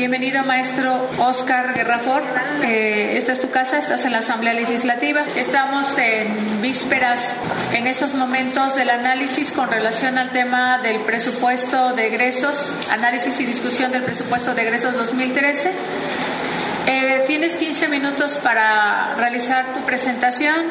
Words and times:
Bienvenido, 0.00 0.42
maestro 0.44 1.10
Oscar 1.18 1.74
Guerrafor. 1.74 2.22
Eh, 2.62 3.18
esta 3.18 3.32
es 3.32 3.40
tu 3.42 3.50
casa, 3.50 3.76
estás 3.76 4.06
en 4.06 4.12
la 4.12 4.20
Asamblea 4.20 4.54
Legislativa. 4.54 5.22
Estamos 5.36 5.98
en 5.98 6.62
vísperas, 6.62 7.36
en 7.74 7.86
estos 7.86 8.14
momentos, 8.14 8.76
del 8.76 8.88
análisis 8.88 9.52
con 9.52 9.70
relación 9.70 10.16
al 10.16 10.30
tema 10.30 10.78
del 10.78 11.00
presupuesto 11.00 11.92
de 11.92 12.06
egresos, 12.06 12.72
análisis 12.92 13.38
y 13.40 13.44
discusión 13.44 13.92
del 13.92 14.02
presupuesto 14.02 14.54
de 14.54 14.62
egresos 14.62 14.94
2013. 14.94 15.70
Eh, 16.86 17.24
tienes 17.26 17.56
15 17.56 17.88
minutos 17.88 18.38
para 18.42 19.16
realizar 19.18 19.66
tu 19.74 19.82
presentación. 19.82 20.64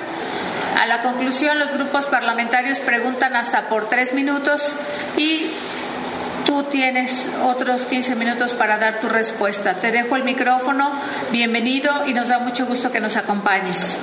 A 0.81 0.87
la 0.87 1.01
conclusión, 1.01 1.59
los 1.59 1.71
grupos 1.71 2.07
parlamentarios 2.07 2.79
preguntan 2.79 3.35
hasta 3.35 3.69
por 3.69 3.89
tres 3.89 4.11
minutos 4.13 4.75
y 5.17 5.51
Tú 6.49 6.63
tienes 6.63 7.29
otros 7.43 7.85
15 7.85 8.15
minutos 8.15 8.53
para 8.53 8.79
dar 8.79 8.99
tu 8.99 9.07
respuesta. 9.07 9.75
Te 9.75 9.91
dejo 9.91 10.15
el 10.15 10.23
micrófono. 10.23 10.91
Bienvenido 11.31 12.07
y 12.07 12.15
nos 12.15 12.29
da 12.29 12.39
mucho 12.39 12.65
gusto 12.65 12.91
que 12.91 12.99
nos 12.99 13.17
acompañes. 13.17 13.99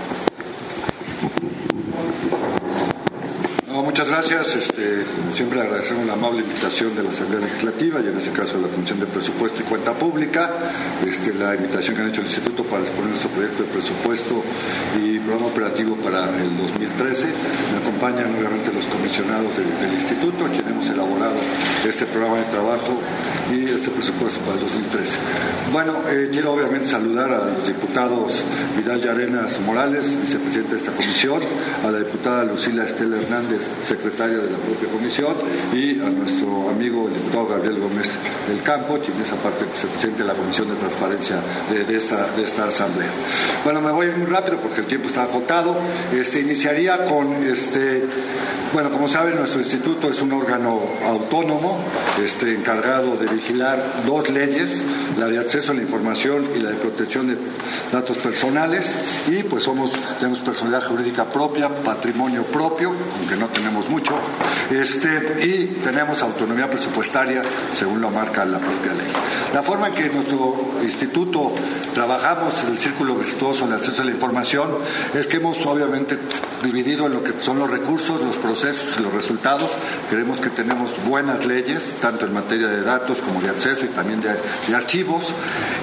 Muchas 3.97 4.11
gracias. 4.11 4.57
Este, 4.57 5.05
siempre 5.33 5.59
agradecemos 5.59 6.07
la 6.07 6.13
amable 6.13 6.41
invitación 6.41 6.95
de 6.95 7.03
la 7.03 7.09
Asamblea 7.09 7.41
Legislativa 7.41 7.99
y 8.01 8.09
en 8.09 8.19
este 8.19 8.31
caso 8.31 8.61
la 8.61 8.69
Función 8.69 9.01
de 9.01 9.07
Presupuesto 9.07 9.63
y 9.63 9.65
Cuenta 9.65 9.95
Pública, 9.95 10.51
este, 11.07 11.33
la 11.33 11.55
invitación 11.55 11.97
que 11.97 12.03
han 12.03 12.09
hecho 12.11 12.21
el 12.21 12.27
Instituto 12.27 12.63
para 12.65 12.83
exponer 12.83 13.09
nuestro 13.09 13.31
proyecto 13.31 13.63
de 13.63 13.71
presupuesto 13.71 14.45
y 15.03 15.19
programa 15.21 15.47
operativo 15.47 15.97
para 15.97 16.25
el 16.37 16.55
2013. 16.59 17.25
Me 17.73 17.79
acompañan 17.79 18.37
obviamente 18.37 18.71
los 18.71 18.87
comisionados 18.87 19.57
del 19.57 19.93
Instituto, 19.95 20.45
quienes 20.45 20.67
hemos 20.67 20.89
elaborado 20.91 21.37
este 21.89 22.05
programa 22.05 22.37
de 22.37 22.45
trabajo 22.45 23.01
y 23.51 23.65
este 23.65 23.89
presupuesto 23.89 24.41
para 24.41 24.57
el 24.57 24.61
2013. 24.61 25.19
Bueno, 25.73 25.95
eh, 26.11 26.29
quiero 26.31 26.53
obviamente 26.53 26.87
saludar 26.87 27.33
a 27.33 27.47
los 27.47 27.67
diputados 27.67 28.45
Vidal 28.77 29.01
y 29.03 29.09
Arenas 29.09 29.59
Morales, 29.61 30.21
vicepresidente 30.21 30.73
de 30.73 30.77
esta 30.77 30.93
comisión, 30.93 31.41
a 31.83 31.91
la 31.91 32.01
diputada 32.01 32.45
Lucila 32.45 32.85
Estela 32.85 33.17
Hernández, 33.17 33.69
secretaria 33.87 34.39
de 34.39 34.51
la 34.51 34.59
propia 34.59 34.89
comisión, 34.91 35.35
y 35.73 36.01
a 36.01 36.11
nuestro 36.11 36.69
amigo 36.71 37.07
el 37.07 37.15
diputado 37.15 37.47
Gabriel 37.47 37.79
Gómez 37.79 38.19
del 38.49 38.61
Campo, 38.63 38.99
quien 38.99 39.21
es 39.23 39.33
aparte 39.33 39.65
vicepresidente 39.65 40.23
de 40.23 40.29
la 40.29 40.35
Comisión 40.35 40.69
de 40.69 40.75
Transparencia 40.75 41.37
de, 41.71 41.97
esta, 41.97 42.27
de 42.33 42.43
esta 42.43 42.65
asamblea. 42.65 43.11
Bueno, 43.65 43.81
me 43.81 43.93
voy 43.93 44.11
muy 44.17 44.27
rápido 44.27 44.59
porque 44.59 44.81
el 44.81 44.87
tiempo 44.87 45.07
está 45.07 45.23
agotado. 45.23 45.77
Este, 46.13 46.41
iniciaría 46.41 47.05
con, 47.05 47.33
este, 47.45 48.05
bueno, 48.73 48.91
como 48.91 49.07
saben, 49.09 49.37
nuestro 49.37 49.61
instituto 49.61 50.11
es 50.11 50.21
un 50.21 50.33
órgano 50.33 50.81
autónomo, 51.07 51.79
este, 52.23 52.55
encargado 52.55 53.17
de 53.17 53.27
vigilar 53.27 53.83
dos 54.07 54.29
leyes, 54.31 54.83
la 55.19 55.29
de 55.29 55.39
acceso 55.39 55.73
a 55.73 55.75
la 55.75 55.83
información 55.83 56.45
y 56.57 56.61
la 56.61 56.71
de 56.71 56.77
protección 56.77 57.29
de 57.29 57.37
datos 57.93 58.17
personales, 58.19 58.95
y 59.29 59.43
pues 59.45 59.65
somos, 59.65 59.93
tenemos 60.19 60.41
personalidad 60.41 60.89
jurídica 60.89 61.25
propia, 61.25 61.69
patrimonio 61.69 62.43
propio, 62.45 62.93
aunque 63.21 63.37
no 63.37 63.49
tenemos 63.49 63.76
mucho, 63.89 64.19
este, 64.71 65.45
y 65.47 65.67
tenemos 65.85 66.23
autonomía 66.23 66.69
presupuestaria 66.69 67.43
según 67.73 68.01
lo 68.01 68.11
marca 68.11 68.45
la 68.45 68.59
propia 68.59 68.93
ley. 68.95 69.13
La 69.53 69.63
forma 69.63 69.89
en 69.89 69.95
que 69.95 70.09
nuestro 70.11 70.57
instituto 70.83 71.53
trabajamos 71.95 72.65
en 72.65 72.73
el 72.73 72.79
círculo 72.79 73.15
virtuoso 73.15 73.67
de 73.67 73.75
acceso 73.75 74.03
a 74.03 74.05
la 74.05 74.11
información 74.11 74.77
es 75.15 75.27
que 75.27 75.37
hemos 75.37 75.65
obviamente 75.67 76.19
dividido 76.63 77.07
en 77.07 77.13
lo 77.13 77.23
que 77.23 77.33
son 77.41 77.59
los 77.59 77.71
recursos, 77.71 78.23
los 78.23 78.37
procesos 78.37 78.97
y 78.99 79.03
los 79.03 79.13
resultados. 79.13 79.71
Creemos 80.11 80.41
que 80.41 80.51
tenemos 80.51 80.93
buenas 81.07 81.47
leyes, 81.47 81.95
tanto 82.01 82.27
en 82.27 82.35
materia 82.35 82.69
de 82.69 82.83
datos 82.83 83.21
como 83.21 83.41
de 83.41 83.51
acceso 83.51 83.85
y 83.85 83.89
también 83.89 84.21
de, 84.21 84.31
archivos. 84.75 85.33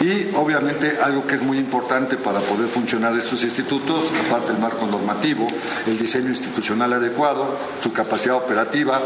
Y 0.01 0.35
obviamente 0.35 0.97
algo 1.01 1.25
que 1.25 1.35
es 1.35 1.41
muy 1.41 1.57
importante 1.57 2.17
para 2.17 2.39
poder 2.39 2.67
funcionar 2.67 3.17
estos 3.17 3.43
institutos, 3.43 4.05
aparte 4.27 4.51
del 4.51 4.61
marco 4.61 4.85
normativo, 4.85 5.47
el 5.87 5.97
diseño 5.97 6.29
institucional 6.29 6.93
adecuado, 6.93 7.57
su 7.83 7.91
capacidad 7.91 8.35
operativa, 8.35 8.97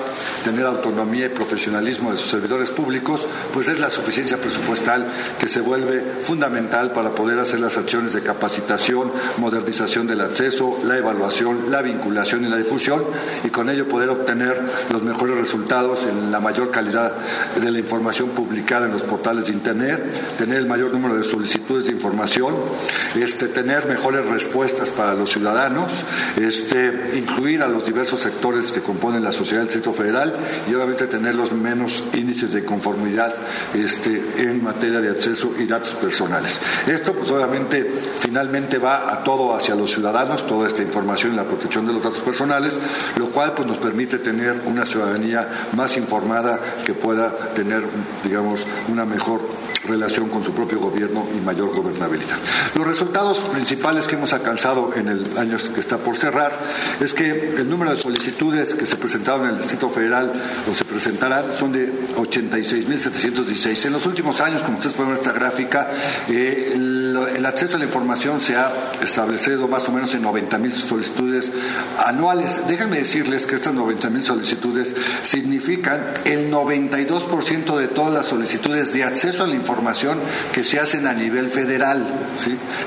tener 0.43 0.67
autonomía 0.67 1.25
y 1.25 1.29
profesionalismo 1.29 2.11
de 2.11 2.17
sus 2.19 2.29
servidores 2.29 2.69
públicos, 2.69 3.27
pues 3.51 3.67
es 3.69 3.79
la 3.79 3.89
suficiencia 3.89 4.37
presupuestal 4.37 5.11
que 5.39 5.47
se 5.47 5.61
vuelve 5.61 5.99
fundamental 5.99 6.91
para 6.91 7.09
poder 7.09 7.39
hacer 7.39 7.59
las 7.59 7.77
acciones 7.77 8.13
de 8.13 8.21
capacitación, 8.21 9.11
modernización 9.37 10.05
del 10.05 10.21
acceso, 10.21 10.79
la 10.85 10.95
evaluación, 10.95 11.71
la 11.71 11.81
vinculación 11.81 12.45
y 12.45 12.49
la 12.49 12.57
difusión 12.57 13.03
y 13.43 13.49
con 13.49 13.67
ello 13.71 13.87
poder 13.87 14.09
obtener 14.09 14.61
los 14.91 15.01
mejores 15.01 15.37
resultados 15.37 16.05
en 16.05 16.31
la 16.31 16.39
mayor 16.39 16.69
calidad 16.69 17.13
de 17.59 17.71
la 17.71 17.79
información 17.79 18.29
publicada 18.29 18.85
en 18.85 18.91
los 18.91 19.01
portales 19.01 19.47
de 19.47 19.53
Internet, 19.53 20.37
tener 20.37 20.57
el 20.57 20.67
mayor 20.67 20.91
número 20.93 21.15
de 21.15 21.23
solicitudes 21.23 21.87
de 21.87 21.93
información, 21.93 22.55
este, 23.15 23.47
tener 23.47 23.87
mejores 23.87 24.23
respuestas 24.27 24.91
para 24.91 25.15
los 25.15 25.31
ciudadanos, 25.31 25.91
este, 26.39 27.13
incluir 27.15 27.63
a 27.63 27.67
los 27.67 27.83
diversos 27.83 28.19
sectores 28.19 28.66
que 28.71 28.81
componen 28.81 29.23
la 29.23 29.31
sociedad 29.31 29.61
del 29.61 29.71
Centro 29.71 29.93
Federal 29.93 30.35
y 30.69 30.73
obviamente 30.73 31.07
tener 31.07 31.35
los 31.35 31.51
menos 31.51 32.03
índices 32.13 32.51
de 32.53 32.63
conformidad 32.65 33.33
este, 33.73 34.21
en 34.37 34.63
materia 34.63 35.01
de 35.01 35.09
acceso 35.09 35.53
y 35.57 35.65
datos 35.65 35.95
personales. 35.95 36.59
Esto 36.87 37.13
pues 37.13 37.29
obviamente 37.31 37.89
finalmente 38.19 38.77
va 38.77 39.11
a 39.11 39.23
todo 39.23 39.55
hacia 39.55 39.75
los 39.75 39.91
ciudadanos, 39.91 40.45
toda 40.47 40.67
esta 40.67 40.81
información 40.81 41.33
y 41.33 41.35
la 41.35 41.43
protección 41.43 41.85
de 41.85 41.93
los 41.93 42.03
datos 42.03 42.21
personales, 42.21 42.79
lo 43.15 43.27
cual 43.27 43.53
pues 43.53 43.67
nos 43.67 43.77
permite 43.77 44.19
tener 44.19 44.61
una 44.65 44.85
ciudadanía 44.85 45.47
más 45.73 45.97
informada 45.97 46.59
que 46.85 46.93
pueda 46.93 47.35
tener, 47.53 47.83
digamos, 48.23 48.61
una 48.89 49.05
mejor 49.05 49.41
relación 49.87 50.29
con 50.29 50.43
su 50.43 50.51
propio 50.53 50.79
gobierno 50.79 51.25
y 51.35 51.41
mayor 51.41 51.73
gobernabilidad. 51.73 52.37
Los 52.75 52.85
resultados 52.85 53.39
principales 53.39 54.07
que 54.07 54.15
hemos 54.15 54.33
alcanzado 54.33 54.93
en 54.95 55.07
el 55.07 55.37
año 55.37 55.57
que 55.73 55.79
está 55.79 55.97
por 55.97 56.17
cerrar 56.17 56.51
es 56.99 57.13
que 57.13 57.29
el 57.57 57.69
número 57.69 57.91
de 57.91 57.97
solicitudes 57.97 58.56
que 58.75 58.85
se 58.85 58.95
presentaron 58.95 59.47
en 59.47 59.53
el 59.53 59.57
Distrito 59.57 59.89
Federal 59.89 60.31
o 60.69 60.73
se 60.73 60.85
presentarán 60.85 61.45
son 61.57 61.71
de 61.71 61.91
86.716. 62.15 63.85
En 63.85 63.93
los 63.93 64.05
últimos 64.05 64.41
años, 64.41 64.63
como 64.63 64.75
ustedes 64.77 64.95
pueden 64.95 65.11
ver 65.13 65.21
esta 65.21 65.33
gráfica, 65.33 65.89
eh, 66.29 66.73
el, 66.75 67.45
acceso 67.45 67.77
a 67.77 67.79
la 67.79 67.85
información 67.85 68.41
se 68.41 68.55
ha 68.55 68.71
establecido 69.01 69.67
más 69.67 69.87
o 69.87 69.91
menos 69.91 70.13
en 70.13 70.23
90.000 70.23 70.71
solicitudes 70.73 71.51
anuales. 72.05 72.61
Déjenme 72.67 72.97
decirles 72.97 73.45
que 73.47 73.55
estas 73.55 73.73
90.000 73.73 74.21
solicitudes 74.21 74.93
significan 75.21 76.03
el 76.25 76.51
92% 76.51 77.77
de 77.77 77.87
todas 77.87 78.13
las 78.13 78.25
solicitudes 78.25 78.91
de 78.93 79.03
acceso 79.03 79.43
a 79.43 79.47
la 79.47 79.55
información 79.55 80.19
que 80.51 80.63
se 80.63 80.79
hacen 80.79 81.07
a 81.07 81.13
nivel 81.13 81.49
federal, 81.49 82.05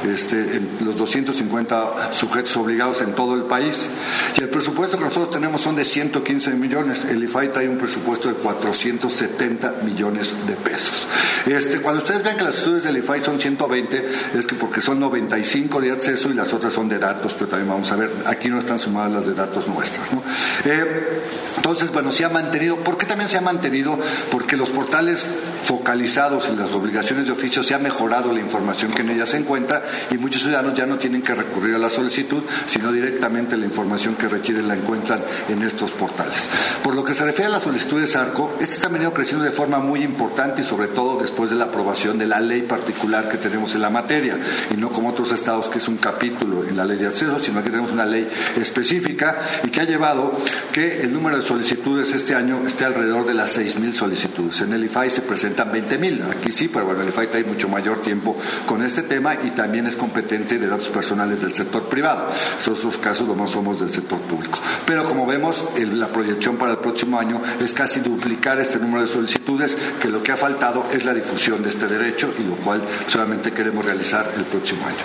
este, 0.05 0.61
los 0.85 0.97
250 0.97 2.13
sujetos 2.13 2.57
obligados 2.57 3.01
en 3.03 3.15
todo 3.15 3.35
el 3.35 3.45
país. 3.45 3.89
Y 4.37 4.43
el 4.43 4.49
presupuesto 4.49 4.99
que 4.99 5.05
nosotros 5.05 5.31
tenemos 5.31 5.60
son 5.61 5.77
de 5.77 5.85
115 5.85 6.51
millones. 6.55 7.05
El 7.05 7.23
IFAI 7.25 7.53
trae 7.53 7.69
un 7.69 7.79
presupuesto 7.79 8.29
de 8.29 8.35
470 8.35 9.75
millones 9.85 10.35
de 10.47 10.57
pesos. 10.57 11.07
Este, 11.47 11.81
cuando 11.81 12.03
ustedes 12.03 12.23
ven 12.23 12.37
que 12.37 12.45
las 12.45 12.57
estudios 12.57 12.85
del 12.85 12.97
IFAI 12.99 13.25
son 13.25 13.41
120, 13.41 14.09
es 14.35 14.47
que 14.47 14.55
porque 14.55 14.81
son 14.81 15.01
95 15.01 15.81
de 15.81 15.93
acceso 15.93 16.31
y 16.31 16.35
las 16.35 16.53
otras 16.53 16.73
son 16.73 16.89
de 16.89 16.99
datos, 16.99 17.35
pero 17.35 17.49
también 17.49 17.69
vamos 17.69 17.91
a 17.93 17.97
ver, 17.97 18.11
aquí 18.27 18.49
no 18.49 18.59
están 18.59 18.79
sumadas 18.79 19.13
las 19.13 19.27
de 19.27 19.35
datos 19.35 19.69
nuestras. 19.69 20.13
¿no? 20.13 20.23
Eh, 20.65 21.21
entonces, 21.57 21.93
bueno, 21.93 22.11
se 22.11 22.25
ha 22.25 22.29
mantenido. 22.29 22.77
¿Por 22.77 22.97
qué 22.97 23.07
también 23.07 23.29
se 23.29 23.39
ha 23.39 23.43
mantenido? 23.43 23.99
Porque 24.31 24.57
los 24.57 24.71
portales 24.71 25.27
focalizados 25.65 26.49
en 26.49 26.59
las 26.59 26.73
obligaciones 26.73 27.27
de 27.27 27.33
oficio 27.33 27.63
se 27.63 27.75
ha 27.75 27.79
mejorado 27.79 28.33
la 28.33 28.41
información 28.41 28.91
que 28.91 29.03
en 29.03 29.11
ellas 29.11 29.29
se 29.31 29.37
encuentra 29.37 29.83
y 30.11 30.19
muchos 30.19 30.43
ciudadanos 30.43 30.75
ya 30.75 30.87
no 30.87 30.97
tienen 30.97 31.23
que 31.23 31.35
recurrir 31.35 31.75
a 31.75 31.79
la 31.79 31.89
solicitud, 31.89 32.43
sino 32.67 32.91
directamente 32.93 33.57
la 33.57 33.67
información 33.67 34.15
que 34.15 34.29
requieren 34.29 34.69
la 34.69 34.75
encuentran 34.75 35.23
en 35.49 35.63
estos 35.63 35.91
portales. 35.93 36.49
Por 36.83 36.95
lo 36.95 37.05
que 37.05 37.15
se 37.15 37.25
refiere 37.25 37.47
a 37.47 37.51
las 37.51 37.63
solicitudes 37.63 38.17
ARCO, 38.17 38.57
estas 38.61 38.85
han 38.85 38.93
venido 38.93 39.13
creciendo 39.13 39.45
de 39.45 39.53
forma 39.53 39.79
muy 39.79 40.03
importante 40.03 40.63
y 40.63 40.65
sobre 40.65 40.89
todo 40.89 41.21
después 41.21 41.51
de 41.51 41.57
la 41.57 41.67
aprobación 41.67 42.19
de 42.19 42.27
la 42.27 42.41
ley 42.41 42.63
particular 42.63 43.29
que 43.29 43.39
tenemos 43.39 43.75
en 43.75 43.83
la 43.83 43.91
materia, 43.91 44.39
y 44.71 44.77
no 44.77 44.91
como 44.91 45.11
otros 45.11 45.33
estados 45.33 45.69
que 45.69 45.79
es 45.79 45.89
un 45.89 45.97
capítulo 45.97 46.65
en 46.65 46.77
la 46.77 46.85
ley 46.85 46.99
de 46.99 47.07
acceso, 47.07 47.39
sino 47.39 47.63
que 47.63 47.71
tenemos 47.71 47.93
una 47.93 48.07
ley 48.07 48.29
específica 48.57 49.39
y 49.65 49.69
que 49.69 49.81
ha 49.81 49.85
llevado 49.85 50.35
que 50.73 51.03
el 51.03 51.13
número 51.13 51.37
de 51.37 51.43
solicitudes 51.43 52.13
este 52.13 52.35
año 52.35 52.61
esté 52.67 52.85
alrededor 52.85 53.27
de 53.27 53.35
las 53.35 53.59
6.000 53.59 53.93
solicitudes. 53.93 54.61
En 54.61 54.73
el 54.73 54.85
IFAI 54.85 55.11
se 55.11 55.23
presentan 55.23 55.73
20.000, 55.73 56.31
aquí 56.31 56.51
sí, 56.51 56.69
pero 56.69 56.87
bueno, 56.87 57.03
el 57.03 57.09
IFAI 57.09 57.29
hay 57.35 57.45
mucho 57.45 57.69
mayor 57.69 58.03
tiempo 58.03 58.37
con 58.67 58.83
este 58.83 59.03
tema 59.03 59.35
y 59.35 59.51
también 59.51 59.87
es 59.87 59.97
competente 59.97 60.59
de 60.59 60.67
datos 60.67 60.89
personales 60.89 61.43
del 61.43 61.53
sector 61.53 61.89
privado. 61.89 62.29
Esos 62.61 62.99
casos 62.99 63.29
más 63.37 63.51
somos 63.51 63.81
del 63.81 63.91
sector 63.91 64.19
público. 64.21 64.59
Pero 64.87 65.05
como 65.05 65.27
vemos, 65.31 65.65
la 65.95 66.09
proyección 66.09 66.57
para 66.57 66.73
el 66.73 66.79
próximo 66.79 67.19
año 67.19 67.41
es 67.61 67.73
casi 67.73 68.01
duplicar 68.01 68.59
este 68.61 68.79
número 68.79 69.03
de 69.03 69.09
solicitudes, 69.09 69.77
que 70.01 70.09
lo 70.09 70.23
que 70.23 70.33
ha 70.33 70.37
faltado 70.37 70.87
es 70.93 71.05
la 71.05 71.15
difusión 71.15 71.63
de 71.63 71.71
este 71.71 71.87
derecho 71.87 72.33
y 72.39 72.43
lo 72.43 72.57
cual 72.57 72.83
solamente 73.07 73.53
queremos 73.53 73.85
realizar 73.85 74.29
el 74.37 74.45
próximo 74.45 74.87
año. 74.87 74.99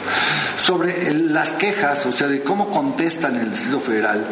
Sobre 0.58 1.14
las 1.14 1.52
quejas, 1.54 2.06
o 2.06 2.12
sea, 2.12 2.28
de 2.28 2.42
cómo 2.42 2.70
contestan 2.70 3.36
el 3.38 3.52
Distrito 3.52 3.80
Federal, 3.80 4.26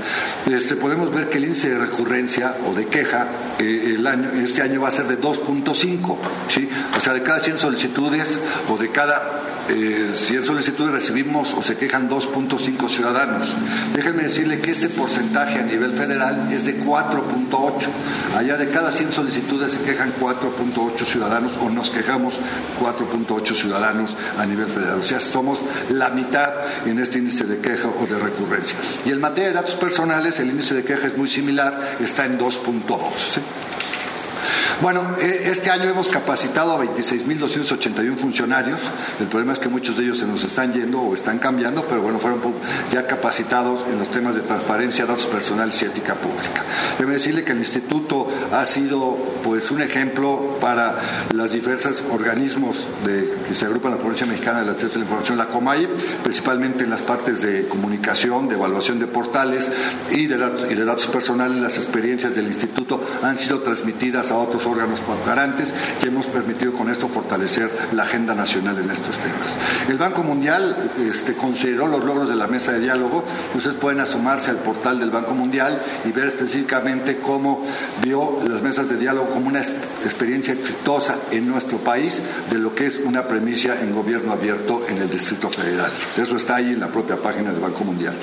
este, 0.48 0.76
podemos 0.76 1.14
ver 1.14 1.30
que 1.30 1.38
el 1.38 1.46
índice 1.46 1.70
de 1.70 1.78
recurrencia 1.78 2.56
o 2.68 2.74
de 2.74 2.88
queja 2.88 3.28
eh, 3.60 3.94
el 3.96 4.08
año, 4.08 4.32
este 4.44 4.62
año 4.62 4.82
va 4.82 4.88
a 4.88 4.92
ser 4.92 5.06
de 5.06 5.20
2.5, 5.20 6.18
¿sí? 6.50 6.70
O 6.96 7.00
sea, 7.00 7.14
de 7.14 7.22
cada 7.22 7.42
100 7.42 7.58
solicitudes 7.60 8.40
o 8.70 8.78
de 8.78 8.90
cada 8.90 9.44
eh, 9.70 10.12
100 10.14 10.44
solicitudes 10.44 10.92
recibimos 10.92 11.54
o 11.54 11.62
se 11.62 11.78
quejan 11.78 12.10
2.5 12.10 12.90
ciudadanos. 12.90 13.56
Déjenme 13.94 14.24
decirle 14.24 14.60
que 14.60 14.72
este 14.72 14.90
porcentaje 14.90 15.60
a 15.60 15.64
nivel 15.64 15.83
federal 15.92 16.48
es 16.52 16.66
de 16.66 16.80
4.8. 16.80 17.90
Allá 18.38 18.56
de 18.56 18.70
cada 18.70 18.92
100 18.92 19.12
solicitudes 19.12 19.74
se 19.74 19.82
quejan 19.82 20.14
4.8 20.20 21.06
ciudadanos 21.06 21.58
o 21.58 21.70
nos 21.70 21.90
quejamos 21.90 22.40
4.8 22.82 23.54
ciudadanos 23.54 24.16
a 24.38 24.46
nivel 24.46 24.70
federal. 24.70 25.00
O 25.00 25.04
sea, 25.04 25.20
somos 25.20 25.60
la 25.90 26.10
mitad 26.12 26.54
en 26.86 27.00
este 27.00 27.20
índice 27.20 27.46
de 27.46 27.58
queja 27.58 27.90
o 27.90 28.06
de 28.06 28.20
recurrencias. 28.20 29.02
Y 29.06 29.12
en 29.12 29.20
materia 29.20 29.50
de 29.50 29.56
datos 29.56 29.76
personales, 29.76 30.40
el 30.40 30.50
índice 30.50 30.74
de 30.76 30.84
queja 30.84 31.08
es 31.08 31.18
muy 31.18 31.28
similar, 31.28 31.78
está 32.00 32.26
en 32.26 32.40
2.2. 32.40 33.42
Bueno, 34.84 35.16
e, 35.18 35.50
este 35.50 35.72
año 35.72 35.86
hemos 35.86 36.10
capacitado 36.10 36.74
a 36.74 36.84
26.281 36.84 38.18
funcionarios. 38.18 38.92
El 39.22 39.28
problema 39.28 39.54
es 39.54 39.60
que 39.60 39.70
muchos 39.70 39.96
de 39.96 40.04
ellos 40.04 40.18
se 40.20 40.26
nos 40.26 40.44
están 40.44 40.74
yendo 40.74 41.00
o 41.00 41.14
están 41.14 41.40
cambiando, 41.40 41.86
pero 41.86 42.02
bueno, 42.02 42.20
fueron 42.20 42.42
ya 42.92 43.08
capacitados 43.08 43.86
en 43.90 43.98
los 43.98 44.12
temas 44.12 44.36
de 44.36 44.42
transparencia, 44.42 45.06
datos 45.06 45.28
personales 45.28 45.82
y 45.82 45.86
ética 45.86 46.16
pública. 46.16 46.66
Debo 47.00 47.12
decirle 47.12 47.46
que 47.46 47.54
el 47.54 47.60
instituto 47.60 48.28
ha 48.52 48.66
sido 48.66 49.16
pues 49.44 49.70
un 49.72 49.82
ejemplo 49.82 50.58
para 50.60 50.96
los 51.34 51.52
diversos 51.52 52.04
organismos 52.12 52.88
que 53.04 53.54
se 53.54 53.66
agrupan 53.66 53.92
en 53.92 53.98
la 53.98 54.02
Provincia 54.02 54.26
Mexicana 54.26 54.60
del 54.60 54.70
Acceso 54.70 54.96
a 54.96 55.00
la 55.00 55.04
Información, 55.04 55.38
la 55.38 55.48
COMAI, 55.48 55.88
principalmente 56.24 56.84
en 56.86 56.90
las 56.90 57.02
partes 57.02 57.42
de 57.42 57.68
comunicación, 57.68 58.48
de 58.48 58.56
evaluación 58.56 59.00
de 59.00 59.08
portales 59.08 59.72
y 60.12 60.28
de 60.28 60.38
datos, 60.38 60.72
y 60.72 60.76
de 60.76 60.86
datos 60.86 61.08
personales. 61.08 61.58
Las 61.58 61.78
experiencias 61.78 62.34
del 62.34 62.48
instituto 62.48 63.02
han 63.22 63.38
sido 63.38 63.60
transmitidas 63.60 64.32
a 64.32 64.38
otros 64.38 64.66
órganos 64.66 65.02
garantes 65.26 65.74
que 66.00 66.08
hemos 66.08 66.26
permitido 66.28 66.74
con 66.74 66.90
esto 66.90 67.08
fortalecer 67.08 67.70
la 67.94 68.04
agenda 68.04 68.34
nacional 68.34 68.78
en 68.80 68.90
estos 68.90 69.18
temas. 69.18 69.56
El 69.90 69.98
Banco 69.98 70.24
Mundial 70.24 70.92
este, 71.00 71.36
consideró 71.36 71.88
los 71.88 72.04
logros 72.04 72.30
de 72.30 72.36
la 72.36 72.48
mesa 72.48 72.72
de 72.72 72.80
diálogo. 72.80 73.24
Ustedes 73.54 73.76
pueden 73.76 74.00
asomarse 74.00 74.52
al 74.52 74.58
portal 74.58 75.00
del 75.00 75.12
Banco 75.12 75.34
Mundial 75.34 75.82
y 76.06 76.12
ver 76.12 76.26
específicamente 76.26 77.18
cómo 77.18 77.62
vio 78.02 78.40
las 78.48 78.62
mesas 78.62 78.88
de 78.90 78.98
diálogo 78.98 79.33
como 79.34 79.48
una 79.48 79.62
experiencia 79.62 80.54
exitosa 80.54 81.18
en 81.32 81.48
nuestro 81.48 81.78
país 81.80 82.22
de 82.50 82.60
lo 82.60 82.74
que 82.74 82.88
es 82.88 83.00
una 83.04 83.28
premisa 83.28 83.82
en 83.82 83.94
gobierno 83.94 84.32
abierto 84.32 84.82
en 84.88 84.98
el 84.98 85.10
Distrito 85.10 85.50
Federal. 85.50 85.92
Eso 86.18 86.38
está 86.38 86.58
ahí 86.58 86.70
en 86.70 86.80
la 86.80 86.88
propia 86.88 87.18
página 87.18 87.52
del 87.52 87.60
Banco 87.60 87.84
Mundial. 87.84 88.14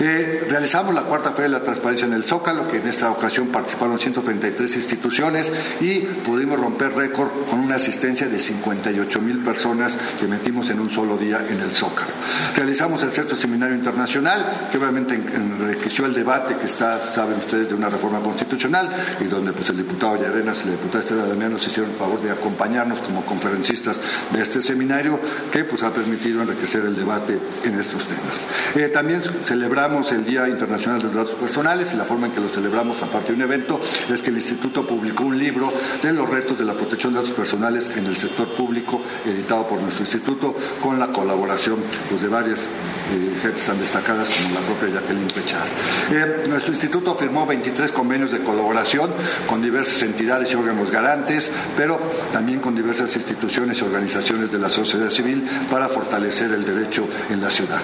Eh, 0.00 0.46
realizamos 0.48 0.94
la 0.94 1.02
cuarta 1.02 1.32
Feria 1.32 1.50
de 1.50 1.58
la 1.58 1.62
Transparencia 1.62 2.06
en 2.06 2.12
el 2.12 2.24
Zócalo, 2.24 2.68
que 2.68 2.78
en 2.78 2.88
esta 2.88 3.10
ocasión 3.10 3.48
participaron 3.48 3.98
133 3.98 4.76
instituciones 4.76 5.52
y 5.80 6.00
pudimos 6.00 6.58
romper 6.60 6.92
récord 6.94 7.30
con 7.48 7.60
una 7.60 7.76
asistencia 7.76 8.28
de 8.28 8.38
58 8.38 9.20
mil 9.20 9.38
personas 9.38 9.96
que 10.18 10.26
metimos 10.26 10.70
en 10.70 10.80
un 10.80 10.90
solo 10.90 11.16
día 11.16 11.44
en 11.48 11.60
el 11.60 11.70
Zócalo. 11.70 12.10
Realizamos 12.54 13.02
el 13.02 13.12
sexto 13.12 13.34
seminario 13.34 13.74
internacional, 13.74 14.46
que 14.70 14.78
obviamente 14.78 15.14
enriqueció 15.14 16.06
el 16.06 16.14
debate 16.14 16.56
que 16.56 16.66
está, 16.66 17.00
saben 17.00 17.38
ustedes, 17.38 17.68
de 17.68 17.74
una 17.74 17.88
reforma 17.88 18.20
constitucional 18.20 18.90
y 19.20 19.24
donde 19.24 19.52
pues 19.52 19.68
el 19.70 19.76
diputado 19.78 20.16
Y 20.64 20.66
la 20.66 20.72
diputada 20.72 21.00
Estela 21.00 21.26
Damián 21.26 21.52
nos 21.52 21.66
hicieron 21.66 21.90
el 21.90 21.96
favor 21.96 22.20
de 22.20 22.30
acompañarnos 22.30 23.00
como 23.00 23.24
conferencistas 23.24 24.00
de 24.32 24.40
este 24.40 24.60
seminario 24.60 25.18
que 25.52 25.64
pues 25.64 25.82
ha 25.82 25.92
permitido 25.92 26.42
enriquecer 26.42 26.84
el 26.84 26.96
debate 26.96 27.38
en 27.64 27.78
estos 27.78 28.04
temas. 28.04 28.46
Eh, 28.74 28.88
también 28.88 29.20
celebramos 29.20 30.12
el 30.12 30.24
Día 30.24 30.48
Internacional 30.48 31.00
de 31.00 31.06
los 31.06 31.14
Datos 31.14 31.34
Personales 31.34 31.92
y 31.92 31.96
la 31.96 32.04
forma 32.04 32.26
en 32.26 32.32
que 32.32 32.40
lo 32.40 32.48
celebramos 32.48 33.02
aparte 33.02 33.32
de 33.32 33.36
un 33.36 33.42
evento 33.42 33.78
es 33.78 34.22
que 34.22 34.30
el 34.30 34.36
Instituto 34.36 34.86
publicó 34.86 35.24
un 35.24 35.38
libro 35.38 35.72
de 36.02 36.12
los 36.12 36.28
retos 36.28 36.58
de 36.58 36.64
la 36.64 36.74
protección 36.74 37.12
de 37.12 37.20
datos 37.20 37.34
personales 37.34 37.90
en 37.96 38.06
el 38.06 38.16
sector 38.16 38.48
público, 38.54 39.00
editado 39.24 39.66
por 39.66 39.80
nuestro 39.80 40.02
instituto, 40.02 40.54
con 40.82 40.98
la 40.98 41.08
colaboración 41.08 41.78
pues, 42.08 42.22
de 42.22 42.28
varias 42.28 42.64
eh, 42.64 43.52
tan 43.66 43.78
destacadas 43.78 44.36
como 44.36 44.54
la 44.54 44.60
propia 44.66 45.00
Jacqueline 45.00 45.28
Pechar. 45.28 45.66
Eh, 46.10 46.46
nuestro 46.48 46.72
instituto 46.72 47.14
firmó 47.14 47.46
23 47.46 47.92
convenios 47.92 48.32
de 48.32 48.40
colaboración 48.40 49.10
con 49.46 49.62
diversas 49.62 50.02
entidades 50.02 50.47
y 50.52 50.56
órganos 50.56 50.90
garantes, 50.90 51.50
pero 51.76 51.98
también 52.32 52.60
con 52.60 52.74
diversas 52.74 53.14
instituciones 53.16 53.80
y 53.80 53.84
organizaciones 53.84 54.50
de 54.50 54.58
la 54.58 54.68
sociedad 54.68 55.08
civil 55.10 55.46
para 55.70 55.88
fortalecer 55.88 56.50
el 56.52 56.64
derecho 56.64 57.06
en 57.30 57.40
la 57.40 57.50
ciudad. 57.50 57.80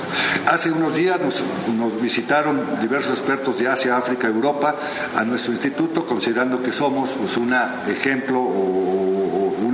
Hace 0.46 0.72
unos 0.72 0.96
días 0.96 1.20
nos, 1.20 1.42
visitaron 2.00 2.80
diversos 2.80 3.18
expertos 3.18 3.58
de 3.58 3.68
Asia, 3.68 3.96
África, 3.96 4.26
Europa 4.26 4.76
a 5.14 5.24
nuestro 5.24 5.52
instituto, 5.52 6.06
considerando 6.06 6.62
que 6.62 6.72
somos 6.72 7.10
pues, 7.10 7.36
una 7.36 7.82
ejemplo 7.88 8.40
o, 8.40 9.03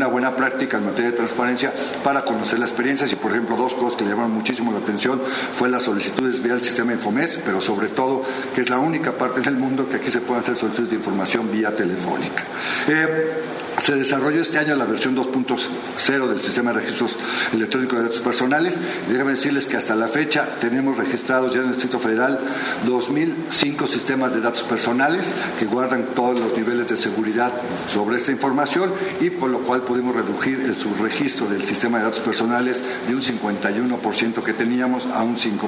una 0.00 0.06
buena 0.06 0.34
práctica 0.34 0.78
en 0.78 0.86
materia 0.86 1.10
de 1.10 1.16
transparencia 1.18 1.70
para 2.02 2.22
conocer 2.22 2.58
las 2.58 2.70
experiencias 2.70 3.12
y, 3.12 3.16
por 3.16 3.32
ejemplo, 3.32 3.54
dos 3.54 3.74
cosas 3.74 3.96
que 3.96 4.06
llamaron 4.06 4.32
muchísimo 4.32 4.72
la 4.72 4.78
atención 4.78 5.20
fue 5.20 5.68
las 5.68 5.82
solicitudes 5.82 6.42
vía 6.42 6.54
el 6.54 6.62
sistema 6.62 6.94
Infomes, 6.94 7.38
pero 7.44 7.60
sobre 7.60 7.88
todo 7.88 8.24
que 8.54 8.62
es 8.62 8.70
la 8.70 8.78
única 8.78 9.12
parte 9.12 9.42
del 9.42 9.56
mundo 9.56 9.86
que 9.90 9.96
aquí 9.96 10.10
se 10.10 10.22
pueden 10.22 10.42
hacer 10.42 10.56
solicitudes 10.56 10.88
de 10.88 10.96
información 10.96 11.52
vía 11.52 11.76
telefónica. 11.76 12.44
Eh, 12.88 13.42
se 13.80 13.96
desarrolló 13.96 14.40
este 14.40 14.58
año 14.58 14.76
la 14.76 14.84
versión 14.84 15.16
2.0 15.16 16.28
del 16.28 16.40
sistema 16.40 16.72
de 16.72 16.80
registros 16.80 17.16
electrónicos 17.52 17.98
de 17.98 18.04
datos 18.04 18.20
personales. 18.20 18.78
Déjame 19.08 19.30
decirles 19.30 19.66
que 19.66 19.76
hasta 19.76 19.96
la 19.96 20.06
fecha 20.06 20.46
tenemos 20.60 20.96
registrados 20.96 21.54
ya 21.54 21.60
en 21.60 21.66
el 21.66 21.72
Distrito 21.72 21.98
Federal 21.98 22.38
2.005 22.86 23.86
sistemas 23.86 24.34
de 24.34 24.40
datos 24.40 24.62
personales 24.64 25.32
que 25.58 25.64
guardan 25.64 26.04
todos 26.14 26.38
los 26.38 26.56
niveles 26.56 26.88
de 26.88 26.96
seguridad 26.96 27.52
sobre 27.92 28.16
esta 28.16 28.32
información 28.32 28.92
y 29.20 29.30
con 29.30 29.50
lo 29.52 29.60
cual 29.60 29.82
pudimos 29.82 30.14
reducir 30.14 30.60
el 30.60 30.76
subregistro 30.76 31.46
del 31.46 31.64
sistema 31.64 31.98
de 31.98 32.04
datos 32.04 32.20
personales 32.20 32.82
de 33.06 33.14
un 33.14 33.22
51% 33.22 34.42
que 34.42 34.52
teníamos 34.52 35.06
a 35.06 35.22
un 35.22 35.36
5%. 35.36 35.58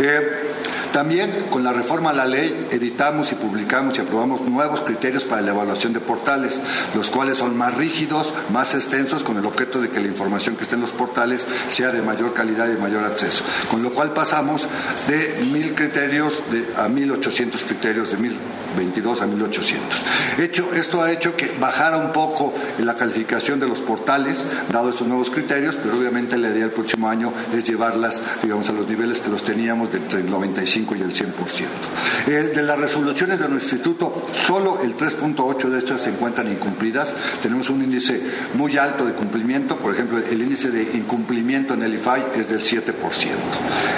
Eh, 0.00 0.48
también 0.92 1.46
con 1.50 1.62
la 1.62 1.72
reforma 1.72 2.10
a 2.10 2.14
la 2.14 2.26
ley 2.26 2.68
editamos 2.70 3.30
y 3.32 3.34
publicamos 3.34 3.96
y 3.96 4.00
aprobamos 4.00 4.46
nuevos 4.48 4.80
criterios 4.80 5.24
para 5.24 5.42
la 5.42 5.50
evaluación 5.50 5.92
de 5.92 6.00
portales 6.00 6.60
los 6.98 7.10
cuales 7.10 7.38
son 7.38 7.56
más 7.56 7.74
rígidos, 7.74 8.34
más 8.52 8.74
extensos, 8.74 9.22
con 9.22 9.36
el 9.38 9.46
objeto 9.46 9.80
de 9.80 9.88
que 9.88 10.00
la 10.00 10.08
información 10.08 10.56
que 10.56 10.64
esté 10.64 10.74
en 10.74 10.80
los 10.80 10.90
portales 10.90 11.46
sea 11.68 11.92
de 11.92 12.02
mayor 12.02 12.34
calidad 12.34 12.66
y 12.66 12.72
de 12.72 12.78
mayor 12.78 13.04
acceso. 13.04 13.44
Con 13.70 13.82
lo 13.82 13.90
cual 13.90 14.12
pasamos 14.12 14.66
de 15.06 15.46
mil 15.52 15.74
criterios 15.74 16.40
a 16.76 16.88
mil 16.88 17.10
ochocientos 17.12 17.62
criterios, 17.62 18.10
de 18.10 18.16
mil 18.16 18.36
22 18.76 19.22
a 19.22 19.26
1800. 19.26 20.02
Hecho, 20.38 20.72
esto 20.74 21.02
ha 21.02 21.12
hecho 21.12 21.36
que 21.36 21.56
bajara 21.60 21.96
un 21.98 22.12
poco 22.12 22.52
la 22.80 22.94
calificación 22.94 23.60
de 23.60 23.68
los 23.68 23.80
portales, 23.80 24.44
dado 24.70 24.90
estos 24.90 25.06
nuevos 25.06 25.30
criterios, 25.30 25.76
pero 25.82 25.96
obviamente 25.96 26.36
la 26.36 26.48
idea 26.48 26.64
del 26.64 26.70
próximo 26.70 27.08
año 27.08 27.32
es 27.54 27.64
llevarlas, 27.64 28.22
digamos, 28.42 28.68
a 28.68 28.72
los 28.72 28.88
niveles 28.88 29.20
que 29.20 29.30
los 29.30 29.44
teníamos 29.44 29.92
de 29.92 29.98
entre 29.98 30.20
el 30.20 30.30
95 30.30 30.96
y 30.96 31.02
el 31.02 31.12
100%. 31.12 32.54
de 32.54 32.62
las 32.62 32.78
resoluciones 32.78 33.38
de 33.38 33.48
nuestro 33.48 33.76
instituto, 33.76 34.12
solo 34.34 34.80
el 34.82 34.96
3.8 34.96 35.68
de 35.68 35.78
estas 35.78 36.02
se 36.02 36.10
encuentran 36.10 36.50
incumplidas. 36.50 36.77
Tenemos 37.42 37.70
un 37.70 37.82
índice 37.82 38.20
muy 38.54 38.78
alto 38.78 39.04
de 39.04 39.12
cumplimiento, 39.12 39.76
por 39.76 39.92
ejemplo, 39.92 40.18
el 40.18 40.40
índice 40.40 40.70
de 40.70 40.82
incumplimiento 40.96 41.74
en 41.74 41.82
el 41.82 41.94
IFAI 41.94 42.26
es 42.36 42.48
del 42.48 42.60
7%. 42.60 42.92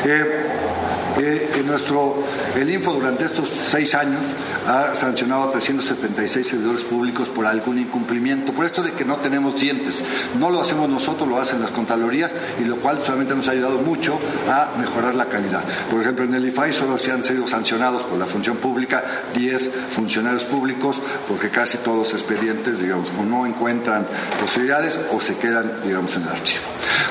Eh, 0.05 0.70
en 1.19 1.67
nuestro, 1.67 2.23
el 2.57 2.71
Info 2.71 2.93
durante 2.93 3.25
estos 3.25 3.49
seis 3.49 3.95
años 3.95 4.21
ha 4.67 4.95
sancionado 4.95 5.45
a 5.45 5.51
376 5.51 6.47
servidores 6.47 6.85
públicos 6.85 7.29
por 7.29 7.47
algún 7.47 7.79
incumplimiento, 7.79 8.53
por 8.53 8.65
esto 8.65 8.83
de 8.83 8.93
que 8.93 9.05
no 9.05 9.17
tenemos 9.17 9.61
dientes. 9.61 10.03
No 10.39 10.51
lo 10.51 10.61
hacemos 10.61 10.89
nosotros, 10.89 11.29
lo 11.29 11.41
hacen 11.41 11.61
las 11.61 11.71
contralorías 11.71 12.33
y 12.61 12.65
lo 12.65 12.77
cual 12.77 13.03
solamente 13.03 13.35
nos 13.35 13.49
ha 13.49 13.53
ayudado 13.53 13.79
mucho 13.79 14.19
a 14.49 14.71
mejorar 14.79 15.15
la 15.15 15.27
calidad. 15.27 15.65
Por 15.91 16.01
ejemplo, 16.01 16.25
en 16.25 16.35
el 16.35 16.47
IFAI 16.47 16.73
solo 16.73 16.99
se 16.99 17.13
han 17.13 17.23
sido 17.23 17.47
sancionados 17.47 18.03
por 18.03 18.19
la 18.19 18.27
función 18.27 18.57
pública 18.59 19.03
10 19.35 19.71
funcionarios 19.91 20.45
públicos 20.45 21.01
porque 21.29 21.51
casi 21.51 21.79
todos 21.79 21.99
los 21.99 22.13
expedientes, 22.13 22.81
digamos, 22.81 23.09
o 23.19 23.25
no 23.25 23.47
encuentran 23.47 24.07
posibilidades 24.41 24.99
o 25.11 25.21
se 25.21 25.37
quedan, 25.37 25.83
digamos, 25.85 26.17
en 26.17 26.23
el 26.23 26.29
archivo. 26.29 26.65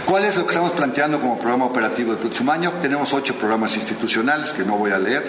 ¿Cuál 0.05 0.25
es 0.25 0.37
lo 0.37 0.43
que 0.43 0.49
estamos 0.49 0.71
planteando 0.71 1.19
como 1.19 1.37
programa 1.37 1.65
operativo 1.65 2.11
del 2.11 2.19
próximo 2.19 2.51
año? 2.51 2.71
Tenemos 2.81 3.13
ocho 3.13 3.35
programas 3.35 3.75
institucionales 3.75 3.98
constitucionales, 3.99 4.53
que 4.53 4.63
no 4.63 4.77
voy 4.77 4.91
a 4.91 4.99
leer, 4.99 5.23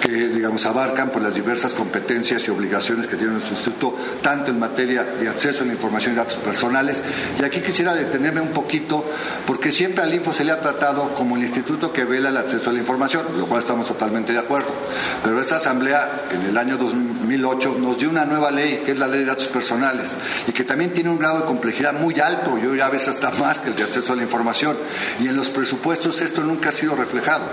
que 0.00 0.10
digamos 0.10 0.66
abarcan 0.66 1.10
por 1.10 1.22
las 1.22 1.34
diversas 1.34 1.74
competencias 1.74 2.46
y 2.48 2.50
obligaciones 2.50 3.06
que 3.06 3.16
tiene 3.16 3.32
nuestro 3.32 3.54
instituto, 3.54 3.94
tanto 4.20 4.50
en 4.50 4.58
materia 4.58 5.04
de 5.04 5.28
acceso 5.28 5.62
a 5.62 5.66
la 5.66 5.72
información 5.72 6.14
y 6.14 6.16
datos 6.16 6.36
personales. 6.38 7.02
Y 7.38 7.44
aquí 7.44 7.60
quisiera 7.60 7.94
detenerme 7.94 8.40
un 8.40 8.48
poquito, 8.48 9.04
porque 9.46 9.70
siempre 9.70 10.02
al 10.02 10.12
Info 10.12 10.32
se 10.32 10.44
le 10.44 10.52
ha 10.52 10.60
tratado 10.60 11.14
como 11.14 11.36
el 11.36 11.42
instituto 11.42 11.92
que 11.92 12.04
vela 12.04 12.30
el 12.30 12.36
acceso 12.36 12.70
a 12.70 12.72
la 12.72 12.80
información, 12.80 13.24
lo 13.38 13.46
cual 13.46 13.60
estamos 13.60 13.86
totalmente 13.86 14.32
de 14.32 14.38
acuerdo. 14.38 14.74
Pero 15.22 15.40
esta 15.40 15.56
Asamblea, 15.56 16.26
en 16.32 16.42
el 16.46 16.58
año 16.58 16.76
2008, 16.76 17.76
nos 17.78 17.98
dio 17.98 18.10
una 18.10 18.24
nueva 18.24 18.50
ley, 18.50 18.82
que 18.84 18.92
es 18.92 18.98
la 18.98 19.06
ley 19.06 19.20
de 19.20 19.26
datos 19.26 19.48
personales, 19.48 20.16
y 20.46 20.52
que 20.52 20.64
también 20.64 20.92
tiene 20.92 21.10
un 21.10 21.18
grado 21.18 21.40
de 21.40 21.44
complejidad 21.44 21.94
muy 21.94 22.18
alto, 22.18 22.58
yo 22.58 22.74
ya 22.74 22.86
a 22.86 22.90
veces 22.90 23.08
hasta 23.08 23.30
más 23.38 23.60
que 23.60 23.68
el 23.68 23.76
de 23.76 23.84
acceso 23.84 24.12
a 24.12 24.16
la 24.16 24.22
información. 24.22 24.76
Y 25.20 25.28
en 25.28 25.36
los 25.36 25.48
presupuestos 25.50 26.20
esto 26.20 26.42
nunca 26.42 26.70
ha 26.70 26.72
sido 26.72 26.96
reflejado. 26.96 27.44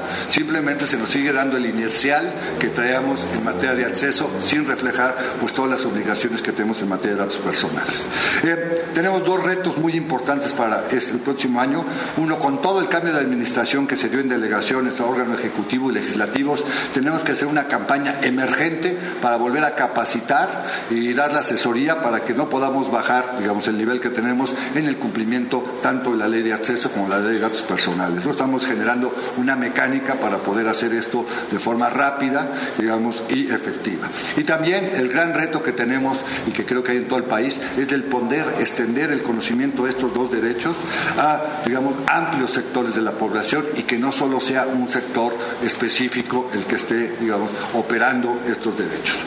Simplemente 0.54 0.86
se 0.86 0.98
nos 0.98 1.10
sigue 1.10 1.34
dando 1.34 1.58
el 1.58 1.66
inercial 1.66 2.32
que 2.60 2.68
traíamos 2.68 3.26
en 3.34 3.44
materia 3.44 3.74
de 3.74 3.86
acceso 3.86 4.30
sin 4.40 4.68
reflejar 4.68 5.18
pues 5.40 5.52
todas 5.52 5.72
las 5.72 5.84
obligaciones 5.84 6.44
que 6.44 6.52
tenemos 6.52 6.80
en 6.84 6.90
materia 6.90 7.14
de 7.16 7.22
datos 7.22 7.40
personales. 7.40 8.06
Eh, 8.44 8.86
tenemos 8.94 9.26
dos 9.26 9.44
retos 9.44 9.80
muy 9.80 9.94
importantes 9.94 10.54
para 10.54 10.86
este, 10.92 11.14
el 11.14 11.22
próximo 11.22 11.60
año. 11.60 11.84
Uno, 12.18 12.38
con 12.38 12.62
todo 12.62 12.82
el 12.82 12.88
cambio 12.88 13.14
de 13.14 13.22
administración 13.22 13.88
que 13.88 13.98
se 13.98 14.10
dio 14.10 14.20
en 14.20 14.30
delegaciones 14.30 15.00
a 15.00 15.06
órganos 15.06 15.40
ejecutivos 15.40 15.92
y 15.92 15.96
legislativos, 15.96 16.64
tenemos 16.94 17.24
que 17.24 17.32
hacer 17.32 17.48
una 17.48 17.68
campaña 17.68 18.20
emergente 18.22 18.96
para 19.24 19.38
volver 19.38 19.64
a 19.64 19.74
capacitar 19.74 20.66
y 20.92 21.14
dar 21.14 21.34
la 21.34 21.40
asesoría 21.40 22.04
para 22.04 22.20
que 22.20 22.36
no 22.36 22.48
podamos 22.48 22.92
bajar, 22.92 23.40
digamos, 23.40 23.68
el 23.70 23.78
nivel 23.80 24.00
que 24.00 24.12
tenemos 24.12 24.54
en 24.76 24.86
el 24.86 24.98
cumplimiento 24.98 25.80
tanto 25.82 26.12
de 26.12 26.18
la 26.18 26.28
ley 26.28 26.44
de 26.44 26.54
acceso 26.54 26.92
como 26.92 27.10
la 27.10 27.18
ley 27.18 27.34
de 27.34 27.40
datos 27.40 27.64
personales. 27.64 28.24
No 28.24 28.30
estamos 28.30 28.68
generando 28.68 29.12
una 29.38 29.56
mecánica 29.56 30.14
para 30.16 30.43
poder 30.44 30.68
hacer 30.70 30.94
esto 30.94 31.26
de 31.52 31.60
forma 31.60 31.90
rápida, 31.90 32.50
digamos, 32.78 33.22
y 33.30 33.50
efectiva. 33.50 34.10
Y 34.38 34.44
también 34.44 34.90
el 34.96 35.10
gran 35.10 35.34
reto 35.34 35.64
que 35.64 35.72
tenemos 35.72 36.24
y 36.48 36.52
que 36.52 36.66
creo 36.66 36.84
que 36.84 36.92
hay 36.92 36.98
en 36.98 37.08
todo 37.08 37.20
el 37.20 37.26
país 37.26 37.60
es 37.78 37.88
del 37.90 38.04
poder 38.04 38.46
extender 38.60 39.12
el 39.12 39.24
conocimiento 39.24 39.84
de 39.86 39.92
estos 39.92 40.14
dos 40.14 40.32
derechos 40.32 40.78
a, 41.18 41.42
digamos, 41.66 41.96
amplios 42.08 42.52
sectores 42.52 42.96
de 42.96 43.02
la 43.02 43.12
población 43.12 43.66
y 43.76 43.84
que 43.84 43.98
no 43.98 44.12
solo 44.12 44.40
sea 44.40 44.66
un 44.68 44.90
sector 44.90 45.34
específico 45.62 46.48
el 46.54 46.66
que 46.66 46.76
esté, 46.76 47.18
digamos, 47.20 47.52
operando 47.74 48.42
estos 48.48 48.78
derechos. 48.78 49.18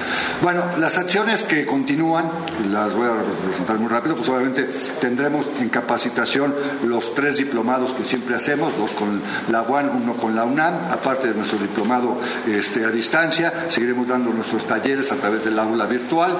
Bueno, 0.42 0.62
las 0.78 0.98
acciones 0.98 1.42
que 1.42 1.64
continúan, 1.64 2.28
las 2.70 2.94
voy 2.94 3.06
a 3.06 3.46
presentar 3.46 3.78
muy 3.78 3.88
rápido, 3.88 4.16
pues 4.16 4.28
obviamente 4.28 4.66
tendremos 5.00 5.48
en 5.60 5.68
capacitación 5.68 6.54
los 6.84 7.14
tres 7.14 7.38
diplomados 7.38 7.94
que 7.94 8.04
siempre 8.04 8.34
hacemos, 8.36 8.76
dos 8.76 8.90
con 8.92 9.20
la 9.50 9.62
UAN, 9.62 9.90
uno 9.94 10.14
con 10.14 10.34
la 10.34 10.44
UNAM, 10.44 10.74
aparte 11.06 11.28
de 11.28 11.34
nuestro 11.34 11.56
diplomado 11.58 12.18
este, 12.48 12.84
a 12.84 12.90
distancia, 12.90 13.52
seguiremos 13.68 14.08
dando 14.08 14.32
nuestros 14.32 14.66
talleres 14.66 15.12
a 15.12 15.16
través 15.16 15.44
del 15.44 15.56
aula 15.56 15.86
virtual. 15.86 16.36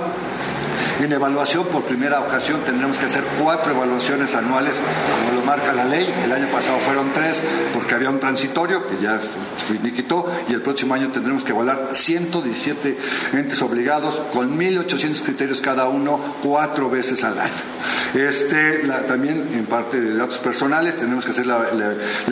En 1.01 1.13
evaluación, 1.13 1.67
por 1.67 1.85
primera 1.85 2.21
ocasión, 2.21 2.61
tendremos 2.65 2.99
que 2.99 3.07
hacer 3.07 3.23
cuatro 3.41 3.73
evaluaciones 3.73 4.35
anuales, 4.35 4.83
como 5.21 5.39
lo 5.39 5.47
marca 5.47 5.73
la 5.73 5.85
ley. 5.85 6.13
El 6.25 6.33
año 6.33 6.51
pasado 6.51 6.79
fueron 6.81 7.13
tres, 7.13 7.45
porque 7.73 7.95
había 7.95 8.11
un 8.11 8.19
transitorio 8.19 8.87
que 8.89 8.97
ya 9.01 9.21
finiquitó, 9.59 10.27
y 10.49 10.55
el 10.55 10.63
próximo 10.63 10.95
año 10.95 11.11
tendremos 11.11 11.45
que 11.45 11.53
evaluar 11.53 11.91
117 11.93 12.99
entes 13.35 13.63
obligados 13.63 14.21
con 14.33 14.59
1.800 14.59 15.23
criterios 15.23 15.61
cada 15.61 15.89
uno, 15.89 16.19
cuatro 16.43 16.91
veces 16.91 17.23
al 17.25 17.39
año. 17.39 17.53
Este, 18.15 18.79
también 19.07 19.49
en 19.55 19.67
parte 19.67 20.01
de 20.01 20.17
datos 20.17 20.39
personales 20.39 20.97
tenemos 20.97 21.25
que 21.25 21.31
hacer 21.31 21.47
la, 21.47 21.67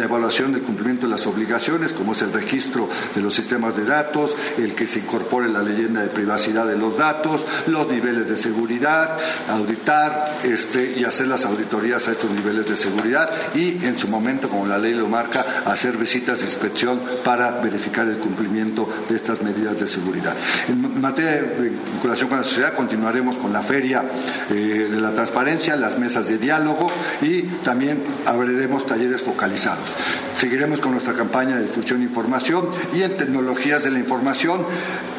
evaluación 0.03 0.53
del 0.53 0.63
cumplimiento 0.63 1.07
de 1.07 1.13
las 1.13 1.27
obligaciones, 1.27 1.93
como 1.93 2.13
es 2.13 2.23
el 2.25 2.33
registro 2.33 2.89
de 3.15 3.21
los 3.21 3.35
sistemas 3.35 3.77
de 3.77 3.85
datos, 3.85 4.37
el 4.59 4.75
que 4.75 4.87
se 4.87 5.01
incorpore 5.01 5.49
la 5.49 5.63
leyenda 5.63 6.03
de 6.03 6.09
privacidad 6.09 6.67
de 6.67 6.77
los 6.77 6.99
datos, 6.99 7.45
los 7.67 7.91
niveles 7.91 8.29
de 8.29 8.37
seguridad, 8.37 9.17
auditar 9.49 10.39
este, 10.43 10.95
y 10.97 11.05
hacer 11.05 11.29
las 11.29 11.45
auditorías 11.45 12.09
a 12.09 12.13
estos 12.13 12.31
niveles 12.31 12.67
de 12.67 12.77
seguridad 12.77 13.31
y 13.55 13.85
en 13.85 13.99
su 13.99 14.09
momento, 14.09 14.49
como 14.49 14.67
la 14.67 14.79
ley 14.79 14.95
lo 14.95 15.09
marca, 15.09 15.45
hacer 15.65 15.97
visitas 15.97 16.39
de 16.39 16.47
inspección 16.47 17.01
para 17.25 17.61
verificar 17.61 18.07
el 18.09 18.19
cumplimiento 18.19 18.89
de 19.09 19.17
estas 19.17 19.43
medidas 19.43 19.79
de 19.79 19.87
seguridad. 19.87 20.35
En 20.69 21.01
materia 21.01 21.43
de 21.43 21.71
vinculación 21.71 22.29
con 22.29 22.39
la 22.39 22.45
sociedad, 22.45 22.75
continuaremos 22.75 23.37
con 23.37 23.53
la 23.53 23.63
feria 23.63 24.05
eh, 24.51 24.89
de 24.91 25.01
la 25.01 25.13
transparencia, 25.15 25.77
las 25.77 25.99
mesas 25.99 26.27
de 26.27 26.39
diálogo 26.39 26.91
y 27.23 27.43
también 27.65 28.03
abriremos 28.27 28.87
talleres 28.87 29.23
focalizados. 29.23 29.95
Seguiremos 30.37 30.81
con 30.81 30.93
nuestra 30.93 31.15
campaña 31.15 31.57
de 31.57 31.63
distribución 31.63 32.01
de 32.01 32.07
información 32.15 32.69
y 32.93 33.03
en 33.03 33.17
tecnologías 33.17 33.83
de 33.83 33.91
la 33.91 33.99
información 33.99 34.65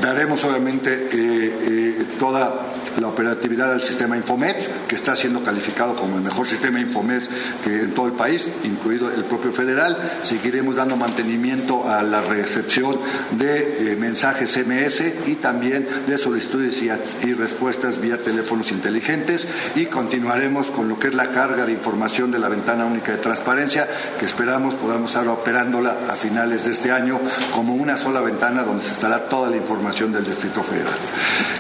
daremos 0.02 0.46
obviamente 0.46 0.94
eh, 0.94 1.08
eh, 1.12 2.06
toda 2.18 2.54
la 3.00 3.08
operatividad 3.10 3.72
del 3.72 3.84
sistema 3.84 4.16
Infomet, 4.16 4.88
que 4.88 4.96
está 4.96 5.16
siendo 5.16 5.44
calificado 5.44 5.96
como 5.96 6.16
el 6.16 6.22
mejor 6.22 6.48
sistema 6.48 6.80
Infomet 6.80 7.24
en 7.66 7.92
todo 7.94 8.08
el 8.08 8.14
país, 8.14 8.48
incluido 8.64 9.12
el 9.12 9.26
propio 9.26 9.52
federal. 9.52 9.98
Seguiremos 10.22 10.78
dando 10.78 10.96
mantenimiento 10.96 11.90
a 11.90 12.04
la 12.04 12.22
recepción 12.22 12.98
de 13.32 13.92
eh, 13.92 13.96
mensajes 13.98 14.58
MS 14.66 15.28
y 15.28 15.36
también 15.36 15.86
de 16.08 16.18
solicitudes 16.18 16.82
y, 16.82 16.90
y 17.28 17.34
respuestas 17.34 18.00
vía 18.00 18.18
teléfonos 18.18 18.72
inteligentes 18.72 19.48
y 19.76 19.88
continuaremos 19.88 20.72
con 20.72 20.88
lo 20.88 20.98
que 20.98 21.10
es 21.10 21.16
la 21.16 21.32
carga 21.32 21.66
de 21.66 21.74
información 21.74 22.32
de 22.32 22.40
la 22.40 22.48
ventana 22.48 22.86
única 22.86 23.12
de 23.12 23.18
transparencia, 23.18 23.88
que 24.20 24.26
esperamos 24.26 24.76
podamos 24.76 25.12
estar 25.12 25.28
operándola 25.28 25.98
a 26.10 26.16
finales 26.16 26.66
de 26.66 26.72
este 26.72 26.85
año 26.92 27.20
como 27.54 27.74
una 27.74 27.98
sola 27.98 28.22
ventana 28.22 28.64
donde 28.64 28.84
se 28.84 28.94
estará 28.94 29.28
toda 29.30 29.50
la 29.50 29.58
información 29.58 30.12
del 30.12 30.26
Distrito 30.26 30.64
Federal. 30.64 30.94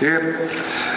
Eh, 0.01 0.49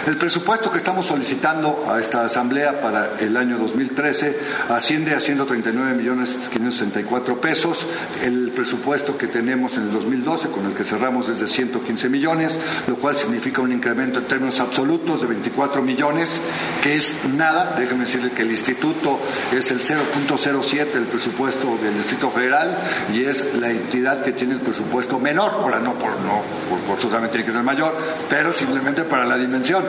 el 0.07 0.17
presupuesto 0.17 0.71
que 0.71 0.77
estamos 0.77 1.05
solicitando 1.05 1.85
a 1.89 1.99
esta 1.99 2.25
Asamblea 2.25 2.81
para 2.81 3.19
el 3.19 3.35
año 3.37 3.57
2013 3.57 4.37
asciende 4.69 5.13
a 5.13 5.19
139 5.19 5.95
millones 5.95 6.37
564 6.51 7.41
pesos. 7.41 7.85
El 8.23 8.51
presupuesto 8.51 9.17
que 9.17 9.27
tenemos 9.27 9.77
en 9.77 9.83
el 9.83 9.91
2012, 9.91 10.49
con 10.49 10.65
el 10.65 10.73
que 10.73 10.83
cerramos, 10.83 11.29
es 11.29 11.39
de 11.39 11.47
115 11.47 12.09
millones, 12.09 12.59
lo 12.87 12.95
cual 12.95 13.17
significa 13.17 13.61
un 13.61 13.71
incremento 13.71 14.19
en 14.19 14.25
términos 14.25 14.59
absolutos 14.59 15.21
de 15.21 15.27
24 15.27 15.81
millones, 15.81 16.39
que 16.81 16.95
es 16.95 17.25
nada. 17.35 17.75
Déjenme 17.77 18.05
decirle 18.05 18.31
que 18.31 18.43
el 18.43 18.51
instituto 18.51 19.19
es 19.53 19.71
el 19.71 19.79
0.07 19.79 20.91
del 20.93 21.05
presupuesto 21.05 21.77
del 21.81 21.95
Distrito 21.95 22.29
Federal 22.29 22.77
y 23.13 23.23
es 23.23 23.45
la 23.59 23.69
entidad 23.69 24.18
que 24.21 24.31
tiene 24.31 24.53
el 24.53 24.59
presupuesto 24.59 25.19
menor. 25.19 25.51
Ahora 25.51 25.79
no 25.79 25.93
por 25.93 26.11
no 26.21 26.41
por 26.69 26.79
forzosamente 26.79 27.37
tiene 27.37 27.45
que 27.45 27.53
ser 27.53 27.63
mayor, 27.63 27.95
pero 28.29 28.51
simplemente 28.51 29.03
para 29.03 29.25
la 29.25 29.37
dimensión. 29.37 29.83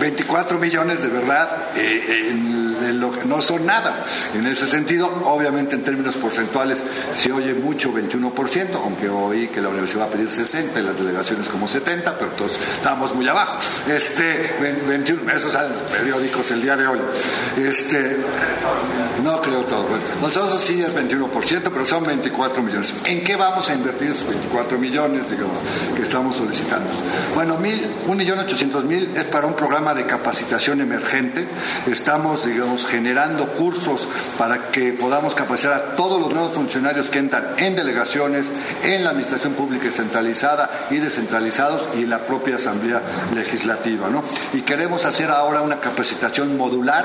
24 0.00 0.58
millones 0.58 1.02
de 1.02 1.08
verdad 1.08 1.48
eh, 1.76 2.67
lo, 2.92 3.12
no 3.24 3.42
son 3.42 3.66
nada. 3.66 3.96
En 4.34 4.46
ese 4.46 4.66
sentido, 4.66 5.06
obviamente 5.24 5.76
en 5.76 5.84
términos 5.84 6.16
porcentuales 6.16 6.82
se 7.12 7.32
oye 7.32 7.54
mucho 7.54 7.92
21%, 7.92 8.74
aunque 8.82 9.08
oí 9.08 9.48
que 9.48 9.60
la 9.60 9.68
universidad 9.68 10.02
va 10.02 10.06
a 10.06 10.10
pedir 10.10 10.30
60 10.30 10.78
y 10.78 10.82
las 10.82 10.98
delegaciones 10.98 11.48
como 11.48 11.66
70, 11.66 12.18
pero 12.18 12.30
todos 12.32 12.58
estamos 12.58 13.14
muy 13.14 13.28
abajo. 13.28 13.58
Este, 13.88 14.54
21, 14.88 15.30
esos 15.32 15.52
salen 15.52 15.72
periódicos 15.92 16.50
el 16.50 16.62
día 16.62 16.76
de 16.76 16.86
hoy. 16.86 16.98
Este, 17.56 18.16
no 19.22 19.40
creo 19.40 19.64
todo. 19.64 19.86
nosotros 20.20 20.60
sí 20.60 20.80
es 20.82 20.94
21%, 20.94 21.70
pero 21.72 21.84
son 21.84 22.04
24 22.04 22.62
millones. 22.62 22.94
¿En 23.04 23.22
qué 23.24 23.36
vamos 23.36 23.68
a 23.70 23.74
invertir 23.74 24.10
esos 24.10 24.28
24 24.28 24.78
millones, 24.78 25.30
digamos, 25.30 25.58
que 25.96 26.02
estamos 26.02 26.36
solicitando? 26.36 26.88
Bueno, 27.34 27.58
mil, 27.58 27.86
un 28.06 28.16
millón 28.16 28.38
ochocientos 28.38 28.84
mil 28.84 29.10
es 29.16 29.24
para 29.24 29.46
un 29.46 29.54
programa 29.54 29.94
de 29.94 30.06
capacitación 30.06 30.80
emergente. 30.80 31.46
Estamos, 31.86 32.44
digamos, 32.44 32.67
generando 32.76 33.46
cursos 33.48 34.06
para 34.36 34.70
que 34.70 34.92
podamos 34.92 35.34
capacitar 35.34 35.72
a 35.72 35.96
todos 35.96 36.20
los 36.20 36.32
nuevos 36.32 36.52
funcionarios 36.52 37.08
que 37.10 37.18
entran 37.18 37.54
en 37.58 37.76
delegaciones, 37.76 38.50
en 38.84 39.04
la 39.04 39.10
administración 39.10 39.54
pública 39.54 39.90
centralizada 39.90 40.68
y 40.90 40.96
descentralizados 40.96 41.88
y 41.96 42.02
en 42.02 42.10
la 42.10 42.18
propia 42.18 42.56
Asamblea 42.56 43.02
Legislativa, 43.34 44.08
¿no? 44.08 44.22
Y 44.52 44.62
queremos 44.62 45.04
hacer 45.04 45.30
ahora 45.30 45.62
una 45.62 45.80
capacitación 45.80 46.56
modular, 46.56 47.04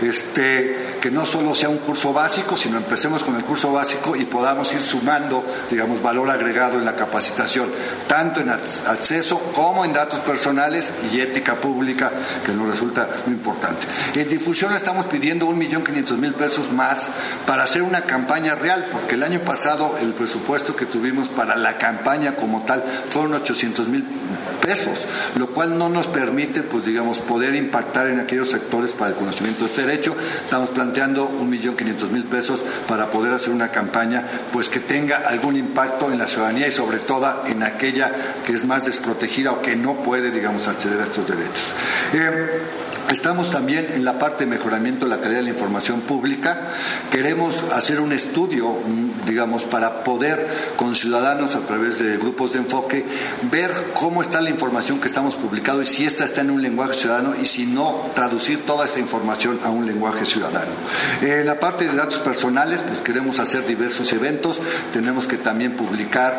este, 0.00 0.98
que 1.00 1.10
no 1.10 1.26
solo 1.26 1.54
sea 1.54 1.68
un 1.68 1.78
curso 1.78 2.12
básico, 2.12 2.56
sino 2.56 2.76
empecemos 2.76 3.22
con 3.22 3.36
el 3.36 3.44
curso 3.44 3.72
básico 3.72 4.16
y 4.16 4.24
podamos 4.24 4.72
ir 4.72 4.80
sumando, 4.80 5.44
digamos, 5.70 6.02
valor 6.02 6.30
agregado 6.30 6.78
en 6.78 6.84
la 6.84 6.96
capacitación, 6.96 7.70
tanto 8.06 8.40
en 8.40 8.50
acceso 8.50 9.40
como 9.54 9.84
en 9.84 9.92
datos 9.92 10.20
personales 10.20 10.92
y 11.12 11.20
ética 11.20 11.54
pública, 11.56 12.10
que 12.44 12.52
nos 12.52 12.68
resulta 12.68 13.08
muy 13.26 13.34
importante. 13.34 13.86
En 14.14 14.28
difusión 14.28 14.72
estamos 14.72 15.01
pidiendo 15.04 15.46
un 15.46 15.58
millón 15.58 15.82
quinientos 15.82 16.18
mil 16.18 16.34
pesos 16.34 16.72
más 16.72 17.10
para 17.46 17.64
hacer 17.64 17.82
una 17.82 18.02
campaña 18.02 18.54
real, 18.54 18.86
porque 18.92 19.14
el 19.14 19.22
año 19.22 19.40
pasado 19.40 19.96
el 19.98 20.12
presupuesto 20.14 20.76
que 20.76 20.86
tuvimos 20.86 21.28
para 21.28 21.56
la 21.56 21.78
campaña 21.78 22.36
como 22.36 22.62
tal 22.62 22.82
fueron 22.82 23.34
800 23.34 23.88
mil 23.88 24.06
pesos, 24.62 25.06
lo 25.34 25.48
cual 25.48 25.76
no 25.76 25.88
nos 25.88 26.06
permite, 26.06 26.62
pues 26.62 26.84
digamos, 26.84 27.18
poder 27.18 27.54
impactar 27.54 28.06
en 28.06 28.20
aquellos 28.20 28.50
sectores 28.50 28.92
para 28.92 29.10
el 29.10 29.16
conocimiento 29.16 29.64
de 29.64 29.66
este 29.66 29.84
derecho. 29.84 30.16
Estamos 30.18 30.70
planteando 30.70 31.26
un 31.26 31.50
millón 31.50 31.76
quinientos 31.76 32.10
mil 32.10 32.24
pesos 32.24 32.64
para 32.88 33.10
poder 33.10 33.34
hacer 33.34 33.50
una 33.50 33.68
campaña, 33.68 34.24
pues 34.52 34.68
que 34.68 34.80
tenga 34.80 35.16
algún 35.16 35.56
impacto 35.56 36.10
en 36.10 36.18
la 36.18 36.28
ciudadanía 36.28 36.68
y 36.68 36.70
sobre 36.70 36.98
todo 36.98 37.42
en 37.46 37.62
aquella 37.62 38.10
que 38.46 38.52
es 38.52 38.64
más 38.64 38.86
desprotegida 38.86 39.52
o 39.52 39.60
que 39.60 39.76
no 39.76 39.96
puede, 39.96 40.30
digamos, 40.30 40.68
acceder 40.68 41.00
a 41.00 41.04
estos 41.04 41.26
derechos. 41.26 41.74
Eh, 42.14 42.60
Estamos 43.10 43.50
también 43.50 43.86
en 43.92 44.04
la 44.04 44.18
parte 44.18 44.44
de 44.44 44.50
mejoramiento 44.50 45.04
de 45.04 45.10
la 45.10 45.20
calidad 45.20 45.40
de 45.40 45.44
la 45.44 45.50
información 45.50 46.00
pública. 46.00 46.68
Queremos 47.10 47.64
hacer 47.72 48.00
un 48.00 48.12
estudio, 48.12 48.72
mm, 48.72 49.26
digamos, 49.26 49.64
para 49.64 50.02
poder 50.02 50.46
con 50.76 50.94
ciudadanos 50.94 51.54
a 51.56 51.60
través 51.60 51.98
de 51.98 52.16
grupos 52.16 52.54
de 52.54 52.60
enfoque 52.60 53.04
ver 53.50 53.70
cómo 53.92 54.22
está 54.22 54.40
la 54.40 54.48
información 54.52 55.00
que 55.00 55.06
estamos 55.08 55.36
publicando 55.36 55.82
y 55.82 55.86
si 55.86 56.04
esta 56.04 56.24
está 56.24 56.42
en 56.42 56.50
un 56.50 56.62
lenguaje 56.62 56.94
ciudadano 56.94 57.34
y 57.34 57.46
si 57.46 57.66
no, 57.66 58.10
traducir 58.14 58.64
toda 58.64 58.86
esta 58.86 59.00
información 59.00 59.58
a 59.64 59.70
un 59.70 59.86
lenguaje 59.86 60.24
ciudadano. 60.24 60.70
En 61.20 61.46
la 61.46 61.58
parte 61.58 61.86
de 61.86 61.94
datos 61.94 62.18
personales, 62.20 62.82
pues 62.82 63.02
queremos 63.02 63.38
hacer 63.38 63.66
diversos 63.66 64.12
eventos. 64.12 64.60
Tenemos 64.92 65.26
que 65.26 65.38
también 65.38 65.76
publicar 65.76 66.38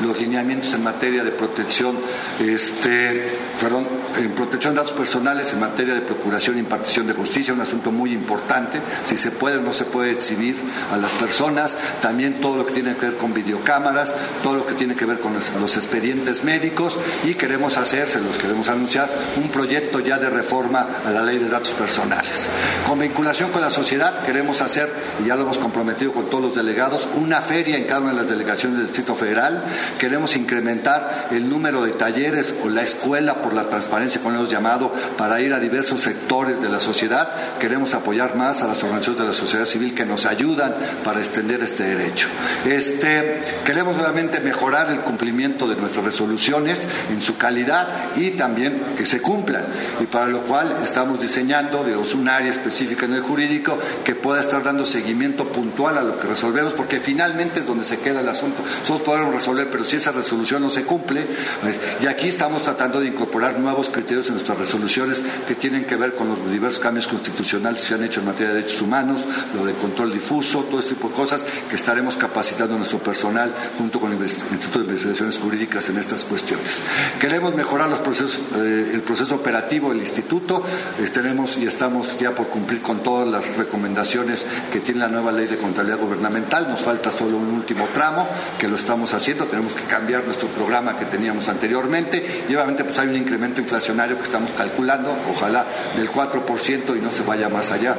los 0.00 0.18
lineamientos 0.20 0.72
en 0.74 0.84
materia 0.84 1.24
de 1.24 1.30
protección, 1.30 1.98
este, 2.40 3.36
perdón, 3.60 3.86
en 4.18 4.30
protección 4.32 4.74
de 4.74 4.80
datos 4.80 4.94
personales 4.96 5.52
en 5.52 5.60
materia 5.60 5.94
de 5.94 6.00
procuración 6.00 6.56
e 6.56 6.60
impartición 6.60 7.06
de 7.06 7.14
justicia, 7.14 7.54
un 7.54 7.60
asunto 7.60 7.90
muy 7.90 8.12
importante, 8.12 8.80
si 9.04 9.16
se 9.16 9.30
puede 9.30 9.58
o 9.58 9.60
no 9.60 9.72
se 9.72 9.84
puede 9.86 10.10
exhibir 10.10 10.56
a 10.92 10.96
las 10.96 11.12
personas, 11.12 11.76
también 12.00 12.40
todo 12.40 12.56
lo 12.56 12.66
que 12.66 12.72
tiene 12.72 12.94
que 12.94 13.06
ver 13.06 13.16
con 13.16 13.32
videocámaras, 13.34 14.14
todo 14.42 14.58
lo 14.58 14.66
que 14.66 14.74
tiene 14.74 14.94
que 14.94 15.06
ver 15.06 15.20
con 15.20 15.34
los, 15.34 15.74
expedientes 15.74 16.44
médicos 16.44 16.98
y 17.24 17.34
queremos 17.34 17.53
hacer, 17.62 18.08
se 18.08 18.20
los 18.20 18.36
queremos 18.36 18.68
anunciar, 18.68 19.08
un 19.36 19.48
proyecto 19.48 20.00
ya 20.00 20.18
de 20.18 20.28
reforma 20.28 20.86
a 21.04 21.10
la 21.10 21.22
ley 21.22 21.38
de 21.38 21.48
datos 21.48 21.72
personales. 21.72 22.48
Con 22.86 22.98
vinculación 22.98 23.50
con 23.50 23.60
la 23.60 23.70
sociedad 23.70 24.22
queremos 24.24 24.60
hacer, 24.60 24.92
y 25.22 25.28
ya 25.28 25.36
lo 25.36 25.42
hemos 25.42 25.58
comprometido 25.58 26.12
con 26.12 26.28
todos 26.28 26.42
los 26.42 26.54
delegados, 26.54 27.08
una 27.14 27.40
feria 27.40 27.76
en 27.76 27.84
cada 27.84 28.00
una 28.00 28.10
de 28.10 28.16
las 28.16 28.28
delegaciones 28.28 28.78
del 28.78 28.86
Distrito 28.86 29.14
Federal, 29.14 29.62
queremos 29.98 30.36
incrementar 30.36 31.28
el 31.30 31.48
número 31.48 31.82
de 31.82 31.92
talleres 31.92 32.54
o 32.64 32.68
la 32.68 32.82
escuela 32.82 33.40
por 33.40 33.54
la 33.54 33.68
transparencia, 33.68 34.20
como 34.20 34.36
hemos 34.36 34.50
llamado, 34.50 34.92
para 35.16 35.40
ir 35.40 35.52
a 35.52 35.60
diversos 35.60 36.00
sectores 36.00 36.60
de 36.60 36.68
la 36.68 36.80
sociedad. 36.80 37.28
Queremos 37.58 37.94
apoyar 37.94 38.34
más 38.36 38.62
a 38.62 38.66
las 38.66 38.82
organizaciones 38.82 39.20
de 39.20 39.26
la 39.26 39.32
sociedad 39.32 39.64
civil 39.64 39.94
que 39.94 40.04
nos 40.04 40.26
ayudan 40.26 40.74
para 41.04 41.20
extender 41.20 41.62
este 41.62 41.84
derecho. 41.84 42.28
Este, 42.64 43.40
queremos 43.64 43.96
nuevamente 43.96 44.40
mejorar 44.40 44.90
el 44.90 45.00
cumplimiento 45.00 45.68
de 45.68 45.76
nuestras 45.76 46.04
resoluciones 46.04 46.82
en 47.10 47.22
su 47.22 47.36
calidad 47.44 47.86
y 48.16 48.30
también 48.30 48.80
que 48.96 49.04
se 49.04 49.20
cumplan. 49.20 49.62
Y 50.00 50.06
para 50.06 50.28
lo 50.28 50.40
cual 50.44 50.74
estamos 50.82 51.20
diseñando 51.20 51.84
digamos, 51.84 52.14
un 52.14 52.26
área 52.26 52.50
específica 52.50 53.04
en 53.04 53.12
el 53.12 53.20
jurídico 53.20 53.78
que 54.02 54.14
pueda 54.14 54.40
estar 54.40 54.62
dando 54.62 54.86
seguimiento 54.86 55.46
puntual 55.48 55.98
a 55.98 56.02
lo 56.02 56.16
que 56.16 56.26
resolvemos, 56.26 56.72
porque 56.72 57.00
finalmente 57.00 57.60
es 57.60 57.66
donde 57.66 57.84
se 57.84 57.98
queda 57.98 58.20
el 58.20 58.28
asunto. 58.30 58.62
Nosotros 58.62 59.02
podemos 59.02 59.34
resolver, 59.34 59.68
pero 59.70 59.84
si 59.84 59.96
esa 59.96 60.12
resolución 60.12 60.62
no 60.62 60.70
se 60.70 60.84
cumple, 60.84 61.26
pues, 61.60 61.78
y 62.00 62.06
aquí 62.06 62.28
estamos 62.28 62.62
tratando 62.62 62.98
de 62.98 63.08
incorporar 63.08 63.58
nuevos 63.58 63.90
criterios 63.90 64.26
en 64.28 64.34
nuestras 64.34 64.56
resoluciones 64.56 65.22
que 65.46 65.54
tienen 65.54 65.84
que 65.84 65.96
ver 65.96 66.14
con 66.14 66.28
los 66.28 66.50
diversos 66.50 66.80
cambios 66.80 67.06
constitucionales 67.06 67.82
que 67.82 67.88
se 67.88 67.94
han 67.94 68.04
hecho 68.04 68.20
en 68.20 68.26
materia 68.26 68.54
de 68.54 68.62
derechos 68.62 68.80
humanos, 68.80 69.22
lo 69.54 69.66
de 69.66 69.74
control 69.74 70.14
difuso, 70.14 70.60
todo 70.62 70.80
este 70.80 70.94
tipo 70.94 71.08
de 71.08 71.14
cosas 71.14 71.44
que 71.68 71.76
estaremos 71.76 72.16
capacitando 72.16 72.74
a 72.74 72.78
nuestro 72.78 73.00
personal 73.00 73.52
junto 73.76 74.00
con 74.00 74.12
el 74.12 74.18
Instituto 74.22 74.78
de 74.78 74.86
Investigaciones 74.86 75.38
Jurídicas 75.38 75.90
en 75.90 75.98
estas 75.98 76.24
cuestiones. 76.24 76.82
Queremos 77.34 77.56
mejorar 77.56 77.88
los 77.88 77.98
procesos, 77.98 78.42
eh, 78.54 78.92
el 78.94 79.02
proceso 79.02 79.34
operativo 79.34 79.88
del 79.88 79.98
instituto. 79.98 80.62
Eh, 81.00 81.08
tenemos 81.12 81.56
y 81.56 81.66
estamos 81.66 82.16
ya 82.16 82.30
por 82.30 82.46
cumplir 82.46 82.80
con 82.80 83.02
todas 83.02 83.26
las 83.26 83.56
recomendaciones 83.56 84.46
que 84.70 84.78
tiene 84.78 85.00
la 85.00 85.08
nueva 85.08 85.32
ley 85.32 85.48
de 85.48 85.56
contabilidad 85.56 85.98
gubernamental. 85.98 86.68
Nos 86.68 86.84
falta 86.84 87.10
solo 87.10 87.38
un 87.38 87.48
último 87.48 87.88
tramo 87.92 88.24
que 88.56 88.68
lo 88.68 88.76
estamos 88.76 89.14
haciendo. 89.14 89.46
Tenemos 89.46 89.72
que 89.72 89.82
cambiar 89.82 90.24
nuestro 90.24 90.46
programa 90.46 90.96
que 90.96 91.06
teníamos 91.06 91.48
anteriormente 91.48 92.24
y 92.48 92.54
obviamente 92.54 92.84
pues 92.84 93.00
hay 93.00 93.08
un 93.08 93.16
incremento 93.16 93.60
inflacionario 93.60 94.16
que 94.16 94.22
estamos 94.22 94.52
calculando. 94.52 95.12
Ojalá 95.32 95.66
del 95.96 96.12
4% 96.12 96.96
y 96.96 97.00
no 97.00 97.10
se 97.10 97.24
vaya 97.24 97.48
más 97.48 97.72
allá. 97.72 97.98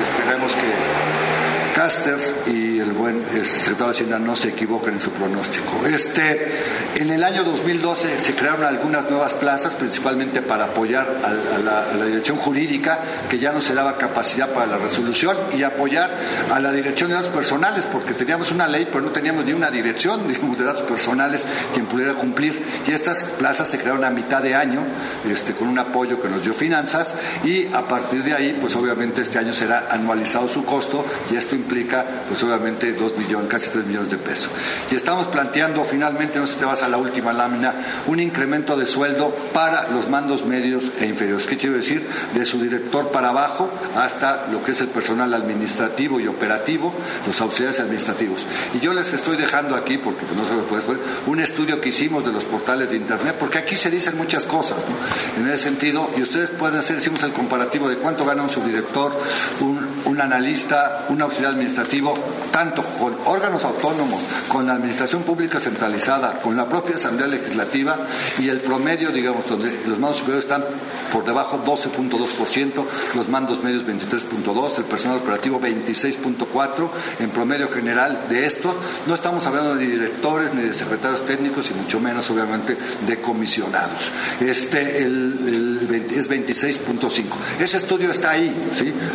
Esperemos 0.00 0.52
que 0.54 1.41
Casters 1.74 2.34
y 2.46 2.78
el 2.78 2.92
buen 2.92 3.22
secretario 3.44 3.86
de 3.86 3.90
Hacienda 3.90 4.18
no 4.18 4.36
se 4.36 4.50
equivoquen 4.50 4.94
en 4.94 5.00
su 5.00 5.10
pronóstico. 5.10 5.84
Este, 5.86 6.52
en 6.96 7.10
el 7.10 7.24
año 7.24 7.44
2012 7.44 8.18
se 8.18 8.34
crearon 8.34 8.64
algunas 8.64 9.08
nuevas 9.10 9.34
plazas, 9.34 9.74
principalmente 9.76 10.42
para 10.42 10.64
apoyar 10.64 11.08
a, 11.24 11.58
la, 11.96 12.04
dirección 12.04 12.36
jurídica, 12.36 13.00
que 13.30 13.38
ya 13.38 13.52
no 13.52 13.60
se 13.60 13.74
daba 13.74 13.96
capacidad 13.96 14.50
para 14.50 14.66
la 14.66 14.78
resolución, 14.78 15.36
y 15.52 15.62
apoyar 15.62 16.10
a 16.50 16.60
la 16.60 16.72
dirección 16.72 17.08
de 17.08 17.16
datos 17.16 17.30
personales, 17.30 17.86
porque 17.86 18.12
teníamos 18.14 18.52
una 18.52 18.68
ley, 18.68 18.86
pero 18.90 19.02
no 19.02 19.10
teníamos 19.10 19.44
ni 19.44 19.52
una 19.52 19.70
dirección 19.70 20.26
digamos, 20.28 20.58
de 20.58 20.64
datos 20.64 20.82
personales 20.82 21.44
quien 21.72 21.86
pudiera 21.86 22.14
cumplir. 22.14 22.60
Y 22.86 22.92
estas 22.92 23.24
plazas 23.24 23.68
se 23.68 23.78
crearon 23.78 24.04
a 24.04 24.10
mitad 24.10 24.42
de 24.42 24.54
año, 24.54 24.84
este, 25.28 25.54
con 25.54 25.68
un 25.68 25.78
apoyo 25.78 26.20
que 26.20 26.28
nos 26.28 26.42
dio 26.42 26.52
finanzas, 26.52 27.14
y 27.44 27.66
a 27.72 27.88
partir 27.88 28.22
de 28.22 28.34
ahí, 28.34 28.58
pues 28.60 28.76
obviamente 28.76 29.22
este 29.22 29.38
año 29.38 29.52
será 29.52 29.86
anualizado 29.90 30.48
su 30.48 30.64
costo, 30.64 31.04
y 31.30 31.36
esto 31.36 31.56
implica, 31.62 32.04
pues 32.28 32.42
obviamente, 32.42 32.92
dos 32.92 33.16
millones, 33.16 33.48
casi 33.48 33.70
tres 33.70 33.86
millones 33.86 34.10
de 34.10 34.18
pesos. 34.18 34.50
Y 34.90 34.94
estamos 34.94 35.26
planteando 35.28 35.82
finalmente, 35.84 36.38
no 36.38 36.46
sé 36.46 36.54
si 36.54 36.58
te 36.58 36.64
vas 36.64 36.82
a 36.82 36.88
la 36.88 36.98
última 36.98 37.32
lámina, 37.32 37.74
un 38.06 38.20
incremento 38.20 38.76
de 38.76 38.86
sueldo 38.86 39.34
para 39.52 39.88
los 39.90 40.08
mandos 40.08 40.44
medios 40.44 40.92
e 41.00 41.06
inferiores. 41.06 41.46
¿Qué 41.46 41.56
quiero 41.56 41.76
decir? 41.76 42.06
De 42.34 42.44
su 42.44 42.60
director 42.60 43.08
para 43.08 43.30
abajo 43.30 43.70
hasta 43.96 44.48
lo 44.50 44.62
que 44.62 44.72
es 44.72 44.80
el 44.80 44.88
personal 44.88 45.32
administrativo 45.34 46.20
y 46.20 46.26
operativo, 46.26 46.92
los 47.26 47.40
auxiliares 47.40 47.80
administrativos. 47.80 48.46
Y 48.74 48.80
yo 48.80 48.92
les 48.92 49.12
estoy 49.12 49.36
dejando 49.36 49.76
aquí, 49.76 49.98
porque 49.98 50.24
no 50.36 50.44
se 50.44 50.54
lo 50.54 50.66
puedes 50.66 50.86
ver, 50.86 50.98
un 51.26 51.40
estudio 51.40 51.80
que 51.80 51.90
hicimos 51.90 52.24
de 52.24 52.32
los 52.32 52.44
portales 52.44 52.90
de 52.90 52.96
Internet, 52.96 53.36
porque 53.38 53.58
aquí 53.58 53.76
se 53.76 53.90
dicen 53.90 54.16
muchas 54.16 54.46
cosas, 54.46 54.78
¿no? 54.88 55.42
En 55.42 55.48
ese 55.48 55.64
sentido, 55.64 56.08
y 56.16 56.22
ustedes 56.22 56.50
pueden 56.50 56.78
hacer, 56.78 56.98
hicimos 56.98 57.22
el 57.22 57.32
comparativo 57.32 57.88
de 57.88 57.96
cuánto 57.96 58.24
gana 58.24 58.42
un 58.42 58.50
subdirector, 58.50 59.16
un, 59.60 59.91
un 60.06 60.20
analista, 60.20 61.06
un 61.08 61.22
auxiliar 61.22 61.52
administrativo, 61.52 62.14
tanto 62.50 62.82
con 62.98 63.14
órganos 63.26 63.64
autónomos, 63.64 64.22
con 64.48 64.66
la 64.66 64.74
administración 64.74 65.22
pública 65.22 65.60
centralizada, 65.60 66.40
con 66.40 66.56
la 66.56 66.68
propia 66.68 66.96
Asamblea 66.96 67.28
Legislativa 67.28 67.98
y 68.38 68.48
el 68.48 68.60
promedio, 68.60 69.10
digamos, 69.10 69.48
donde 69.48 69.70
los 69.86 69.98
mandos 69.98 70.18
superiores 70.18 70.44
están 70.44 70.64
por 71.12 71.24
debajo 71.24 71.62
12.2%, 71.64 72.84
los 73.14 73.28
mandos 73.28 73.62
medios 73.62 73.84
23.2%, 73.86 74.78
el 74.78 74.84
personal 74.84 75.18
operativo 75.18 75.60
26.4%, 75.60 76.90
en 77.20 77.30
promedio 77.30 77.68
general 77.68 78.18
de 78.28 78.46
estos, 78.46 78.74
no 79.06 79.14
estamos 79.14 79.46
hablando 79.46 79.76
de 79.76 79.86
directores 79.86 80.54
ni 80.54 80.62
de 80.62 80.72
secretarios 80.74 81.24
técnicos 81.26 81.70
y 81.70 81.74
mucho 81.74 82.00
menos, 82.00 82.30
obviamente, 82.30 82.76
de 83.06 83.20
comisionados. 83.20 84.10
Este 84.40 84.98
es 84.98 86.30
26.5%. 86.30 87.24
Ese 87.60 87.76
estudio 87.76 88.10
está 88.10 88.30
ahí. 88.30 88.54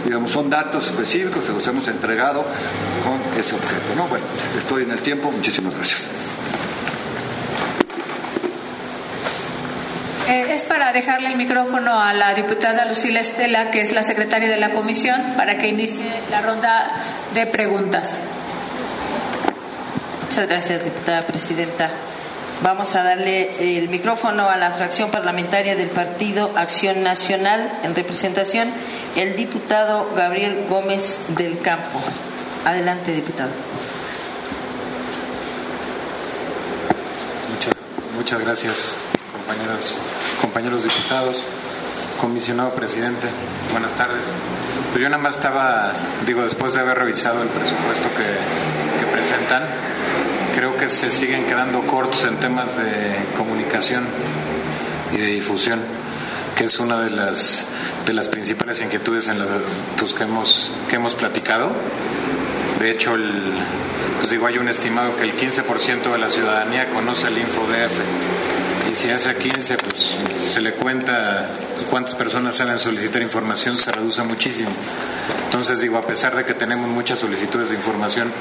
Digamos, 0.06 0.32
son 0.32 0.50
datos 0.50 0.77
específicos, 0.86 1.44
se 1.44 1.52
los 1.52 1.66
hemos 1.68 1.88
entregado 1.88 2.46
con 3.04 3.40
ese 3.40 3.56
objeto. 3.56 3.96
¿no? 3.96 4.08
Bueno, 4.08 4.26
estoy 4.58 4.84
en 4.84 4.92
el 4.92 5.02
tiempo, 5.02 5.32
muchísimas 5.32 5.74
gracias. 5.74 6.08
Eh, 10.28 10.54
es 10.54 10.63
para 10.63 10.92
dejarle 10.92 11.30
el 11.30 11.38
micrófono 11.38 11.98
a 12.02 12.13
la 12.13 12.34
diputada 12.34 12.86
Lucila 12.86 13.22
Estela, 13.22 13.72
que 13.72 13.80
es 13.80 13.94
la 13.94 14.04
secretaria 14.04 14.50
de 14.50 14.58
la 14.58 14.72
comisión, 14.72 15.22
para 15.38 15.58
que 15.58 15.70
inicie 15.70 16.06
la 16.30 16.42
ronda 16.42 16.92
de 17.34 17.48
preguntas. 17.48 18.12
Muchas 20.26 20.48
gracias, 20.48 20.84
diputada 20.84 21.22
presidenta. 21.22 21.90
Vamos 22.62 22.96
a 22.96 23.04
darle 23.04 23.78
el 23.78 23.88
micrófono 23.88 24.50
a 24.50 24.58
la 24.58 24.72
fracción 24.72 25.12
parlamentaria 25.12 25.76
del 25.76 25.90
Partido 25.90 26.52
Acción 26.56 27.04
Nacional 27.04 27.72
en 27.84 27.96
representación 27.96 28.68
el 29.15 29.36
diputado 29.36 30.10
Gabriel 30.15 30.65
Gómez 30.70 31.22
del 31.30 31.60
Campo. 31.60 32.02
Adelante, 32.65 33.13
diputado. 33.13 33.50
Muchas, 38.15 38.41
gracias, 38.41 38.96
compañeros, 39.32 39.98
compañeros 40.41 40.84
diputados, 40.84 41.46
comisionado 42.20 42.74
presidente. 42.74 43.28
Buenas 43.72 43.93
tardes. 43.93 44.34
Pues 44.91 45.02
yo 45.02 45.10
nada 45.10 45.22
más 45.22 45.36
estaba, 45.36 45.93
digo, 46.26 46.43
después 46.43 46.74
de 46.74 46.82
haber 46.82 46.98
revisado 46.98 47.43
el 47.43 47.50
presupuesto 47.50 48.10
que 48.15 49.06
presentan, 49.13 49.63
creo 50.58 50.76
que 50.76 50.89
se 50.89 51.12
siguen 51.12 51.46
quedando 51.46 51.86
cortos 51.86 52.26
en 52.26 52.36
temas 52.39 52.76
de 52.78 53.15
comunicación 53.38 54.04
y 55.12 55.17
de 55.17 55.28
difusión, 55.28 55.80
que 56.58 56.63
es 56.63 56.80
una 56.80 57.00
de 57.02 57.12
las, 57.12 57.65
de 58.08 58.13
las 58.13 58.28
principales 58.30 58.82
inquietudes 58.82 59.28
en 59.28 59.38
las 59.38 59.48
pues, 60.00 60.13
que, 60.13 60.24
hemos, 60.24 60.72
que 60.89 60.96
hemos 60.96 61.13
platicado. 61.13 61.72
De 62.80 62.91
hecho, 62.91 63.15
pues 64.17 64.30
digo, 64.32 64.48
hay 64.48 64.58
un 64.58 64.67
estimado 64.67 65.15
que 65.15 65.24
el 65.24 65.36
15% 65.36 66.12
de 66.12 66.17
la 66.17 66.30
ciudadanía 66.30 66.89
conoce 66.89 67.28
el 67.28 67.38
InfoDF 67.38 68.91
y 68.91 68.96
si 68.96 69.10
hace 69.10 69.36
15, 69.36 69.78
pues 69.78 70.17
se 70.41 70.62
le 70.62 70.74
cuenta 70.74 71.50
cuántas 71.89 72.15
personas 72.15 72.56
salen 72.56 72.76
a 72.76 72.78
solicitar 72.78 73.22
información, 73.22 73.76
se 73.76 73.91
reduce 73.91 74.24
muchísimo. 74.24 74.72
Entonces 75.46 75.82
digo, 75.82 75.98
a 75.98 76.06
pesar 76.06 76.36
de 76.36 76.46
que 76.46 76.54
tenemos 76.54 76.89
muchas 76.89 77.20
solicitudes 77.20 77.70
de 77.70 77.76
información, 77.76 78.32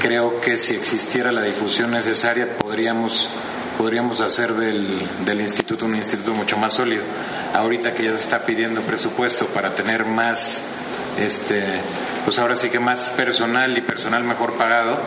creo 0.00 0.40
que 0.40 0.56
si 0.56 0.74
existiera 0.74 1.32
la 1.32 1.42
difusión 1.42 1.90
necesaria 1.90 2.56
podríamos 2.56 3.28
podríamos 3.78 4.20
hacer 4.20 4.52
del, 4.52 4.86
del, 5.24 5.40
instituto 5.40 5.86
un 5.86 5.96
instituto 5.96 6.34
mucho 6.34 6.56
más 6.56 6.74
sólido. 6.74 7.02
Ahorita 7.54 7.92
que 7.94 8.04
ya 8.04 8.12
se 8.12 8.18
está 8.18 8.46
pidiendo 8.46 8.80
presupuesto 8.82 9.46
para 9.48 9.74
tener 9.74 10.04
más, 10.06 10.62
este, 11.18 11.62
pues 12.24 12.38
ahora 12.38 12.56
sí 12.56 12.70
que 12.70 12.80
más 12.80 13.10
personal 13.10 13.76
y 13.76 13.82
personal 13.82 14.24
mejor 14.24 14.54
pagado, 14.54 14.98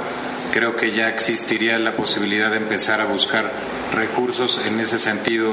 creo 0.54 0.76
que 0.76 0.92
ya 0.92 1.10
existiría 1.10 1.80
la 1.80 1.94
posibilidad 1.94 2.52
de 2.52 2.58
empezar 2.58 3.02
a 3.02 3.06
buscar 3.06 3.52
recursos 3.94 4.62
en 4.66 4.80
ese 4.80 5.00
sentido 5.00 5.52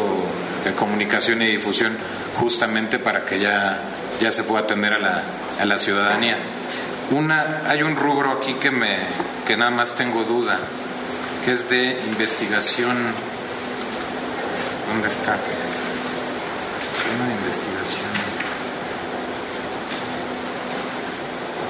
de 0.64 0.72
comunicación 0.74 1.42
y 1.42 1.46
difusión 1.46 1.96
justamente 2.36 2.98
para 2.98 3.24
que 3.24 3.40
ya, 3.40 3.80
ya 4.20 4.30
se 4.30 4.44
pueda 4.44 4.62
atender 4.62 4.92
a 4.92 4.98
la, 4.98 5.22
a 5.58 5.64
la 5.64 5.78
ciudadanía. 5.78 6.36
Una, 7.10 7.62
hay 7.66 7.82
un 7.82 7.96
rubro 7.96 8.30
aquí 8.32 8.54
que, 8.54 8.70
me, 8.70 8.96
que 9.46 9.56
nada 9.56 9.70
más 9.70 9.96
tengo 9.96 10.24
duda, 10.24 10.58
que 11.44 11.52
es 11.52 11.68
de 11.68 11.98
investigación. 12.06 12.96
¿Dónde 14.88 15.08
está? 15.08 15.36
Una 17.10 17.34
investigación. 17.34 18.10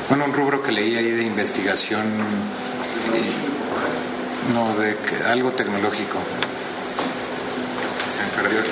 Bueno, 0.09 0.25
un 0.27 0.33
rubro 0.35 0.63
que 0.63 0.73
leí 0.73 0.95
ahí 0.95 1.11
de 1.11 1.25
investigación, 1.25 2.05
no, 4.53 4.75
de 4.77 4.97
algo 5.29 5.53
tecnológico. 5.53 6.19
Se 8.15 8.23
me 8.23 8.29
perdió 8.43 8.61
aquí. 8.61 8.71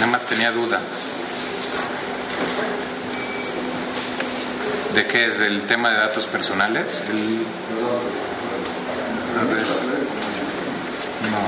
Nada 0.00 0.12
más 0.12 0.26
tenía 0.26 0.52
duda. 0.52 0.80
¿De 4.94 5.06
qué 5.06 5.26
es? 5.26 5.38
¿Del 5.38 5.62
tema 5.62 5.90
de 5.90 5.98
datos 5.98 6.26
personales? 6.26 7.04
El... 7.08 7.46
A 9.38 9.44
ver. 9.44 9.66
No. 11.30 11.38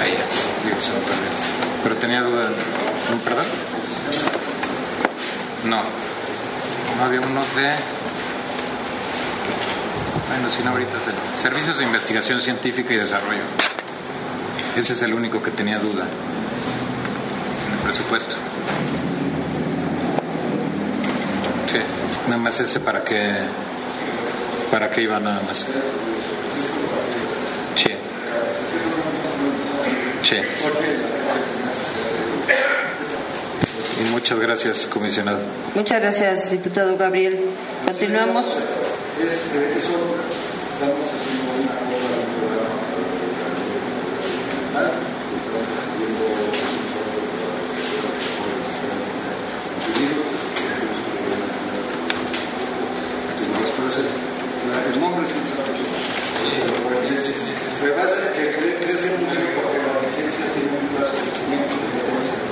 Ahí 0.00 0.12
ya. 0.12 0.24
Digo, 0.68 0.80
se 0.80 0.92
me 0.92 0.98
perdió. 0.98 1.30
Pero 1.82 1.94
tenía 1.96 2.22
duda. 2.22 2.50
No. 5.64 5.76
No 6.98 7.04
había 7.04 7.20
uno 7.20 7.40
de. 7.40 7.74
Bueno, 10.28 10.48
si 10.48 10.66
ahorita 10.66 10.96
es 10.98 11.06
el. 11.08 11.14
Servicios 11.38 11.78
de 11.78 11.84
Investigación 11.84 12.40
Científica 12.40 12.92
y 12.92 12.96
Desarrollo. 12.96 13.42
Ese 14.76 14.92
es 14.92 15.02
el 15.02 15.14
único 15.14 15.42
que 15.42 15.50
tenía 15.50 15.78
duda 15.78 16.04
en 16.04 17.72
el 17.74 17.78
presupuesto. 17.84 18.34
Sí, 21.70 21.78
nada 22.26 22.38
más 22.38 22.60
ese 22.60 22.80
para 22.80 23.02
qué. 23.04 23.32
¿Para 24.70 24.90
qué 24.90 25.02
iba 25.02 25.18
nada 25.20 25.40
más? 25.46 25.66
Sí. 27.76 27.90
Sí. 30.22 30.36
Y 34.00 34.03
muchas 34.14 34.38
gracias, 34.38 34.86
comisionado. 34.86 35.40
Muchas 35.74 36.00
gracias, 36.00 36.50
diputado 36.50 36.96
Gabriel. 36.96 37.40
Continuamos. 37.84 38.58
El 54.94 55.00
nombre 55.00 55.26
sí 55.26 55.34
está 55.38 55.62
Lo 57.80 57.86
que 57.86 57.92
pasa 57.92 58.14
es 58.14 58.28
que 58.32 58.74
crece 58.76 59.10
mucho 59.18 59.40
porque 59.56 59.78
las 59.78 60.02
licencias 60.02 60.48
tienen 60.52 60.74
un 60.80 60.88
plazo 60.96 61.16
de 61.16 61.22
vencimiento 61.22 61.74
y 61.92 61.96
estamos 61.96 62.28
en 62.28 62.44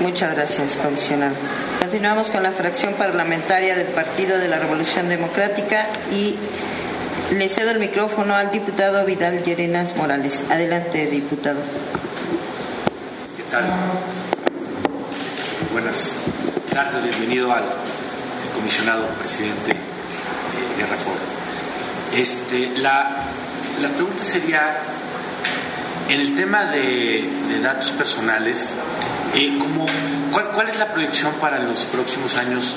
Muchas 0.00 0.34
gracias, 0.34 0.76
comisionado. 0.76 1.34
Continuamos 1.80 2.30
con 2.30 2.42
la 2.42 2.52
fracción 2.52 2.94
parlamentaria 2.94 3.74
del 3.74 3.86
Partido 3.88 4.38
de 4.38 4.48
la 4.48 4.58
Revolución 4.58 5.08
Democrática 5.08 5.86
y 6.12 6.36
le 7.32 7.48
cedo 7.48 7.70
el 7.70 7.78
micrófono 7.78 8.34
al 8.34 8.50
diputado 8.50 9.04
Vidal 9.06 9.42
Llerenas 9.42 9.96
Morales. 9.96 10.44
Adelante, 10.50 11.06
diputado. 11.06 11.60
¿Qué 13.36 13.42
tal? 13.50 13.64
Buenas 15.72 16.14
tardes, 16.72 17.02
bienvenido 17.02 17.50
al 17.52 17.64
comisionado 18.54 19.06
presidente 19.18 19.74
de 20.76 20.86
Reforma. 20.86 21.20
Este, 22.14 22.68
la, 22.78 23.16
la 23.80 23.88
pregunta 23.88 24.22
sería, 24.22 24.78
en 26.08 26.20
el 26.20 26.34
tema 26.34 26.64
de, 26.64 27.28
de 27.48 27.60
datos 27.60 27.92
personales, 27.92 28.74
eh, 29.36 29.58
¿cómo, 29.58 29.86
cuál, 30.32 30.46
¿cuál, 30.52 30.68
es 30.68 30.78
la 30.78 30.86
proyección 30.86 31.32
para 31.34 31.58
los 31.58 31.84
próximos 31.84 32.36
años 32.36 32.76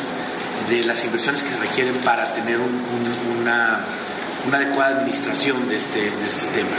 de 0.69 0.83
las 0.83 1.03
inversiones 1.05 1.41
que 1.41 1.49
se 1.49 1.57
requieren 1.57 1.95
para 1.97 2.33
tener 2.33 2.57
un, 2.57 2.65
un, 2.65 3.41
una, 3.41 3.79
adecuada 4.51 4.97
administración 4.97 5.69
de 5.69 5.77
este, 5.77 6.07
este 6.07 6.47
tema? 6.47 6.75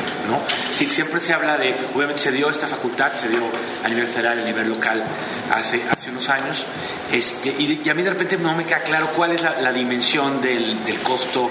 Si 0.70 0.88
siempre 0.88 1.20
se 1.20 1.32
habla 1.32 1.56
de, 1.56 1.74
obviamente 1.94 2.20
se 2.20 2.32
dio 2.32 2.50
esta 2.50 2.66
facultad, 2.66 3.12
se 3.14 3.28
dio 3.28 3.42
a 3.82 3.88
nivel 3.88 4.06
federal, 4.06 4.38
a 4.38 4.44
nivel 4.44 4.68
local, 4.68 5.02
hace, 5.54 5.82
unos 6.08 6.28
años, 6.28 6.66
este, 7.10 7.54
y, 7.58 7.80
y, 7.82 7.88
a 7.88 7.94
mí 7.94 8.02
de 8.02 8.10
repente 8.10 8.36
no 8.36 8.54
me 8.54 8.64
queda 8.64 8.80
claro 8.80 9.06
cuál 9.16 9.32
es 9.32 9.42
la, 9.42 9.72
dimensión 9.72 10.42
del 10.42 10.98
costo 11.02 11.50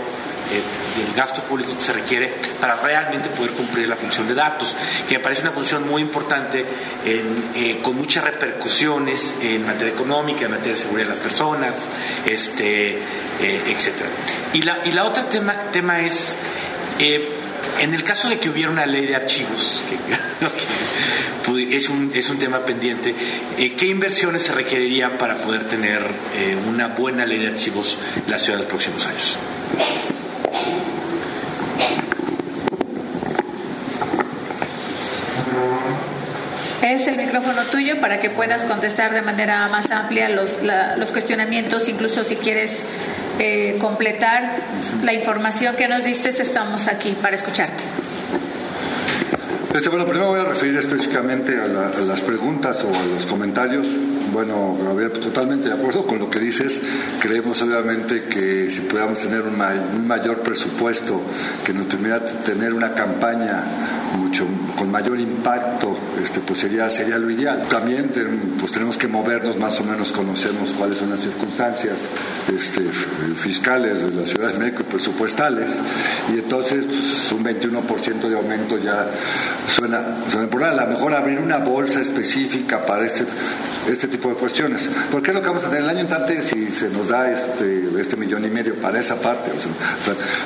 eh, 0.52 1.00
del 1.00 1.16
gasto 1.16 1.42
público 1.44 1.76
que 1.76 1.82
se 1.82 1.94
requiere 1.94 2.34
para 2.60 2.76
realmente 2.76 3.30
poder 3.30 3.52
cumplir 3.52 3.88
la 3.88 3.96
función 3.96 4.28
de 4.28 4.36
datos, 4.36 4.76
que 5.08 5.18
me 5.18 5.24
parece 5.24 5.42
una 5.44 5.52
función 5.52 5.88
muy 5.88 6.02
importante 6.02 6.66
eh, 7.06 7.80
con 7.82 7.96
muchas 7.96 8.24
repercusiones 8.24 9.36
en 9.42 9.66
materia 9.66 9.94
económica, 9.94 10.46
en 10.46 10.52
materia 10.52 10.74
de 10.74 10.80
seguridad 10.80 11.08
de 11.08 11.16
las 11.16 11.20
personas, 11.20 11.90
este, 12.26 12.98
eh, 13.42 13.64
etcétera. 13.68 14.10
Y 14.54 14.92
la, 14.92 15.06
otra 15.06 15.30
tema, 15.30 15.56
tema 15.72 16.02
es, 16.02 16.36
en 17.00 17.94
el 17.94 18.04
caso 18.04 18.30
de 18.30 18.40
que 18.40 18.50
hubiera 18.50 18.70
una 18.70 18.86
ley 18.86 19.06
de 19.06 19.16
archivos, 19.16 19.84
que, 19.90 21.76
es 21.76 21.90
un, 21.90 22.12
es 22.14 22.30
un 22.30 22.38
tema 22.38 22.60
pendiente. 22.60 23.14
Eh, 23.58 23.74
¿Qué 23.74 23.88
inversiones 23.88 24.44
se 24.44 24.54
requerirían 24.54 25.18
para 25.18 25.36
poder 25.38 25.64
tener 25.66 26.02
eh, 26.34 26.58
una 26.68 26.88
buena 26.88 27.26
ley 27.26 27.40
de 27.40 27.48
archivos 27.48 27.98
en 28.26 28.32
la 28.32 28.38
ciudad 28.38 28.60
en 28.60 28.66
los 28.66 28.70
próximos 28.70 29.06
años? 29.08 29.38
Es 36.90 37.06
el 37.06 37.18
micrófono 37.18 37.62
tuyo 37.66 38.02
para 38.02 38.20
que 38.20 38.32
puedas 38.32 38.66
contestar 38.66 39.14
de 39.14 39.22
manera 39.22 39.68
más 39.68 39.92
amplia 39.92 40.28
los, 40.28 40.64
la, 40.64 40.98
los 40.98 41.12
cuestionamientos, 41.12 41.88
incluso 41.88 42.24
si 42.24 42.36
quieres 42.36 42.82
eh, 43.38 43.78
completar 43.80 44.56
la 45.04 45.14
información 45.14 45.76
que 45.76 45.88
nos 45.88 46.04
diste, 46.04 46.30
estamos 46.30 46.88
aquí 46.88 47.16
para 47.22 47.36
escucharte. 47.36 47.84
Este, 49.72 49.88
bueno, 49.90 50.06
primero 50.06 50.30
voy 50.30 50.40
a 50.40 50.46
referir 50.46 50.76
específicamente 50.78 51.60
a, 51.60 51.68
la, 51.68 51.90
a, 51.90 52.02
las 52.02 52.22
preguntas 52.22 52.84
o 52.84 53.00
a 53.00 53.06
los 53.06 53.28
comentarios. 53.28 53.86
Bueno, 54.34 54.76
Gabriel, 54.84 55.12
pues, 55.12 55.22
totalmente 55.22 55.70
de 55.70 55.76
acuerdo 55.76 56.08
con 56.08 56.18
lo 56.18 56.28
que 56.28 56.40
dices. 56.40 56.82
Creemos 57.20 57.62
obviamente 57.62 58.24
que 58.24 58.70
si 58.72 58.82
pudiéramos 58.82 59.20
tener 59.20 59.44
un, 59.44 59.56
may 59.56 59.78
un 59.78 60.08
mayor 60.08 60.40
presupuesto 60.40 61.22
que 61.64 61.72
nos 61.74 61.86
permita 61.86 62.26
tener 62.26 62.74
una 62.74 62.96
campaña 62.96 63.64
mucho 64.18 64.48
con 64.80 64.90
mayor 64.90 65.20
impacto, 65.20 65.94
este, 66.24 66.40
pues 66.40 66.60
sería, 66.60 66.90
sería 66.90 67.18
lo 67.18 67.30
ideal. 67.30 67.68
También 67.68 68.10
pues 68.58 68.72
tenemos 68.72 68.98
que 68.98 69.10
movernos, 69.10 69.58
más 69.58 69.78
o 69.82 69.84
menos 69.84 70.14
conocemos 70.14 70.74
cuáles 70.74 71.00
son 71.00 71.10
las 71.10 71.20
circunstancias 71.20 71.96
este, 72.48 72.84
fiscales 73.36 74.02
de 74.02 74.12
la 74.12 74.26
Ciudad 74.26 74.54
de 74.54 74.58
México 74.58 74.86
presupuestales, 74.86 75.80
y 76.34 76.40
entonces 76.40 76.86
pues, 76.86 77.32
un 77.34 77.44
21% 77.44 78.30
de 78.30 78.38
aumento 78.38 78.78
ya 78.78 79.06
suena, 79.68 80.02
suena 80.30 80.50
por 80.50 80.64
A 80.64 80.74
lo 80.74 80.88
mejor 80.88 81.14
abrir 81.14 81.40
una 81.40 81.58
bolsa 81.58 82.00
específica 82.00 82.86
para 82.86 83.06
este, 83.06 83.26
este 83.90 84.08
tipo 84.08 84.30
de 84.30 84.36
cuestiones. 84.36 84.90
Porque 85.12 85.32
es 85.32 85.36
lo 85.36 85.42
que 85.42 85.48
vamos 85.50 85.66
a 85.66 85.70
tener 85.70 85.84
el 85.84 85.90
año 85.90 86.02
entrante 86.02 86.42
si 86.42 86.72
se 86.72 86.90
nos 86.90 87.10
da 87.10 87.30
este, 87.30 87.90
este 88.00 88.16
millón 88.16 88.46
y 88.46 88.50
medio 88.50 88.76
para 88.76 89.00
esa 89.00 89.20
parte. 89.20 89.52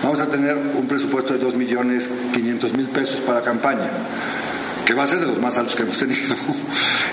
Vamos 0.01 0.19
a 0.19 0.27
tener 0.27 0.57
un 0.57 0.87
presupuesto 0.87 1.33
de 1.33 1.39
2 1.39 1.55
millones 1.55 2.09
500 2.33 2.73
mil 2.73 2.87
pesos 2.87 3.21
para 3.21 3.41
campaña. 3.41 3.89
Que 4.85 4.93
va 4.93 5.03
a 5.03 5.07
ser 5.07 5.19
de 5.19 5.27
los 5.27 5.39
más 5.39 5.57
altos 5.57 5.75
que 5.75 5.83
hemos 5.83 5.97
tenido. 5.97 6.35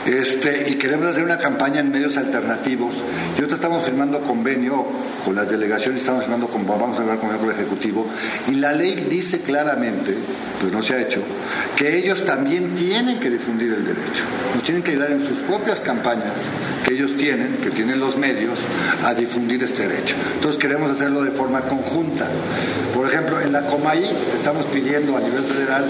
Este, 0.07 0.71
y 0.71 0.75
queremos 0.77 1.09
hacer 1.09 1.23
una 1.23 1.37
campaña 1.37 1.81
en 1.81 1.93
medios 1.93 2.17
alternativos. 2.17 2.97
Y 3.37 3.41
ahorita 3.41 3.55
estamos 3.55 3.85
firmando 3.85 4.23
convenio 4.23 4.85
con 5.25 5.35
las 5.35 5.49
delegaciones, 5.49 6.01
estamos 6.01 6.23
firmando 6.23 6.49
con, 6.49 6.67
vamos 6.67 6.99
a 6.99 7.03
hablar 7.03 7.19
con 7.19 7.31
el 7.31 7.51
Ejecutivo, 7.51 8.07
y 8.49 8.53
la 8.53 8.73
ley 8.73 9.07
dice 9.09 9.41
claramente, 9.41 10.17
pero 10.59 10.73
no 10.73 10.83
se 10.83 10.95
ha 10.95 11.01
hecho, 11.03 11.23
que 11.77 11.99
ellos 11.99 12.25
también 12.25 12.75
tienen 12.75 13.21
que 13.21 13.31
difundir 13.31 13.73
el 13.73 13.85
derecho. 13.85 14.25
Nos 14.55 14.65
tienen 14.65 14.83
que 14.83 14.93
ayudar 14.93 15.13
en 15.13 15.25
sus 15.25 15.39
propias 15.41 15.81
campañas 15.81 16.33
que 16.85 16.95
ellos 16.95 17.17
tienen, 17.17 17.59
que 17.59 17.71
tienen 17.71 18.01
los 18.01 18.17
medios, 18.17 18.67
a 19.05 19.15
difundir 19.15 19.63
este 19.63 19.87
derecho. 19.87 20.17
Entonces 20.35 20.59
queremos 20.59 20.91
hacerlo 20.91 21.23
de 21.23 21.31
forma 21.31 21.61
conjunta. 21.63 22.27
Por 22.95 23.07
ejemplo, 23.07 23.41
en 23.41 23.53
la 23.53 23.67
Comaí 23.67 24.11
estamos 24.35 24.65
pidiendo 24.67 25.17
a 25.17 25.21
nivel 25.21 25.45
federal 25.45 25.85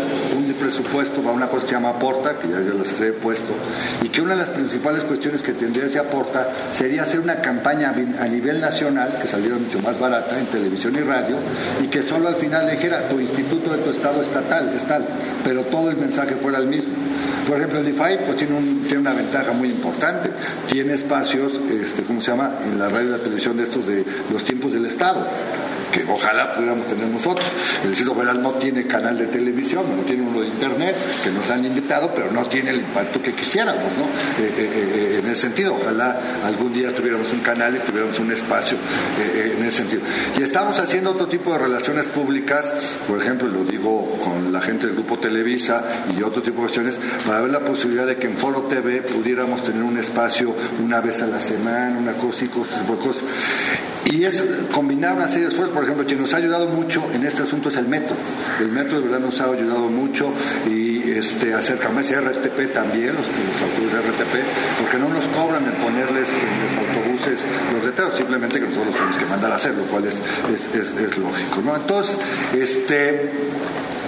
presupuesto 0.61 1.23
para 1.23 1.35
una 1.35 1.49
cosa 1.49 1.63
que 1.63 1.69
se 1.71 1.75
llama 1.75 1.91
aporta, 1.91 2.37
que 2.37 2.49
ya 2.49 2.61
yo 2.61 2.75
les 2.75 3.01
he 3.01 3.13
puesto, 3.13 3.53
y 4.03 4.09
que 4.09 4.21
una 4.21 4.33
de 4.33 4.41
las 4.41 4.51
principales 4.51 5.05
cuestiones 5.05 5.43
que 5.43 5.53
tendría 5.53 5.87
ese 5.87 5.99
aporta 5.99 6.49
sería 6.71 7.03
hacer 7.03 7.21
una 7.21 7.41
campaña 7.41 7.93
a 8.21 8.29
nivel 8.29 8.61
nacional, 8.61 9.19
que 9.21 9.27
saliera 9.27 9.57
mucho 9.57 9.81
más 9.81 9.99
barata 9.99 10.39
en 10.39 10.47
televisión 10.47 10.95
y 10.97 11.01
radio, 11.01 11.37
y 11.83 11.89
que 11.89 12.03
solo 12.03 12.29
al 12.29 12.37
final 12.37 12.71
dijera, 12.71 13.09
tu 13.09 13.19
instituto 13.19 13.73
de 13.73 13.79
tu 13.79 13.91
estado 13.91 14.21
estatal 14.21 14.73
es 14.75 14.85
tal, 14.85 15.07
pero 15.43 15.65
todo 15.65 15.91
el 15.91 15.97
mensaje 15.97 16.35
fuera 16.35 16.59
el 16.59 16.67
mismo. 16.67 16.93
Por 17.47 17.57
ejemplo, 17.57 17.81
el 17.81 17.89
IFAI 17.89 18.25
pues, 18.25 18.37
tiene, 18.37 18.55
un, 18.55 18.83
tiene 18.83 19.01
una 19.01 19.13
ventaja 19.13 19.53
muy 19.53 19.69
importante. 19.69 20.31
Tiene 20.67 20.95
espacios, 20.95 21.61
este, 21.71 22.03
¿cómo 22.03 22.21
se 22.21 22.31
llama?, 22.31 22.55
en 22.65 22.79
la 22.79 22.89
radio 22.89 23.09
y 23.09 23.13
la 23.13 23.19
televisión 23.19 23.57
de 23.57 23.65
estos 23.65 23.87
de 23.87 24.05
los 24.31 24.45
tiempos 24.45 24.73
del 24.73 24.87
Estado 24.87 25.27
que 25.91 26.05
ojalá 26.09 26.53
pudiéramos 26.53 26.87
tener 26.87 27.07
nosotros. 27.09 27.47
El 27.83 27.91
Distrito 27.91 28.15
Federal 28.15 28.43
no 28.43 28.53
tiene 28.53 28.87
canal 28.87 29.19
de 29.19 29.27
televisión, 29.27 29.85
no 29.97 30.03
tiene 30.03 30.23
uno 30.23 30.41
de 30.41 30.49
internet, 30.49 30.97
que 31.23 31.31
nos 31.31 31.51
han 31.51 31.65
invitado, 31.65 32.13
pero 32.15 32.31
no 32.33 32.47
tiene 32.47 32.71
el 32.71 32.77
impacto 32.77 33.21
que 33.21 33.33
quisiéramos, 33.33 33.93
¿no? 33.99 34.05
Eh, 34.05 34.55
eh, 34.57 34.71
eh, 34.95 35.21
en 35.23 35.31
ese 35.31 35.43
sentido, 35.43 35.75
ojalá 35.75 36.19
algún 36.45 36.73
día 36.73 36.95
tuviéramos 36.95 37.33
un 37.33 37.41
canal 37.41 37.75
y 37.77 37.79
tuviéramos 37.81 38.19
un 38.19 38.31
espacio 38.31 38.77
en 39.35 39.65
ese 39.65 39.79
sentido. 39.79 40.03
Y 40.39 40.43
estamos 40.43 40.79
haciendo 40.79 41.11
otro 41.11 41.27
tipo 41.27 41.53
de 41.53 41.59
relaciones 41.59 42.07
públicas, 42.07 42.99
por 43.07 43.19
ejemplo, 43.19 43.49
lo 43.49 43.65
digo 43.65 44.19
con 44.23 44.53
la 44.53 44.61
gente 44.61 44.87
del 44.87 44.95
Grupo 44.95 45.19
Televisa 45.19 45.85
y 46.17 46.23
otro 46.23 46.43
tipo 46.43 46.57
de 46.57 46.61
cuestiones, 46.61 47.01
para 47.31 47.43
ver 47.43 47.53
la 47.53 47.61
posibilidad 47.61 48.09
de 48.09 48.17
que 48.17 48.27
en 48.27 48.37
Foro 48.37 48.63
TV 48.63 49.03
pudiéramos 49.03 49.63
tener 49.63 49.85
un 49.85 49.97
espacio 49.97 50.53
una 50.85 51.01
vez 51.01 51.23
a 51.23 51.29
la 51.29 51.41
semana, 51.41 51.97
una 51.97 52.15
cosa 52.15 52.45
y 52.45 52.49
cosas, 52.49 52.83
cosas. 52.83 53.23
Y 54.07 54.25
es 54.25 54.45
combinar 54.73 55.15
una 55.15 55.29
serie 55.29 55.45
de 55.45 55.51
esfuerzos. 55.51 55.73
Por 55.73 55.85
ejemplo, 55.85 56.05
quien 56.05 56.21
nos 56.21 56.35
ha 56.35 56.39
ayudado 56.39 56.67
mucho 56.71 57.07
en 57.15 57.25
este 57.25 57.45
asunto 57.45 57.69
es 57.69 57.77
el 57.77 57.87
metro. 57.87 58.17
El 58.59 58.73
metro 58.73 59.01
de 59.01 59.05
verdad 59.05 59.21
nos 59.21 59.41
ha 59.41 59.45
ayudado 59.45 59.89
mucho 59.89 60.35
y 60.69 61.09
este, 61.13 61.55
acercamiento 61.55 62.21
RTP 62.21 62.73
también, 62.73 63.15
los, 63.15 63.29
autobuses 63.29 64.01
RTP, 64.01 64.81
porque 64.81 64.99
no 64.99 65.09
nos 65.09 65.27
cobran 65.27 65.65
el 65.67 65.75
ponerles 65.75 66.31
en 66.33 66.65
los 66.65 66.85
autobuses 66.85 67.47
los 67.73 67.85
letreros, 67.85 68.13
simplemente 68.13 68.59
que 68.59 68.67
nosotros 68.67 68.87
los 68.87 68.97
tenemos 68.97 69.17
que 69.19 69.27
mandar 69.27 69.53
a 69.53 69.55
hacer, 69.55 69.77
lo 69.77 69.85
cual 69.85 70.05
es, 70.07 70.21
es, 70.53 70.99
es 70.99 71.17
lógico. 71.17 71.61
¿no? 71.63 71.77
Entonces, 71.77 72.19
este 72.55 73.31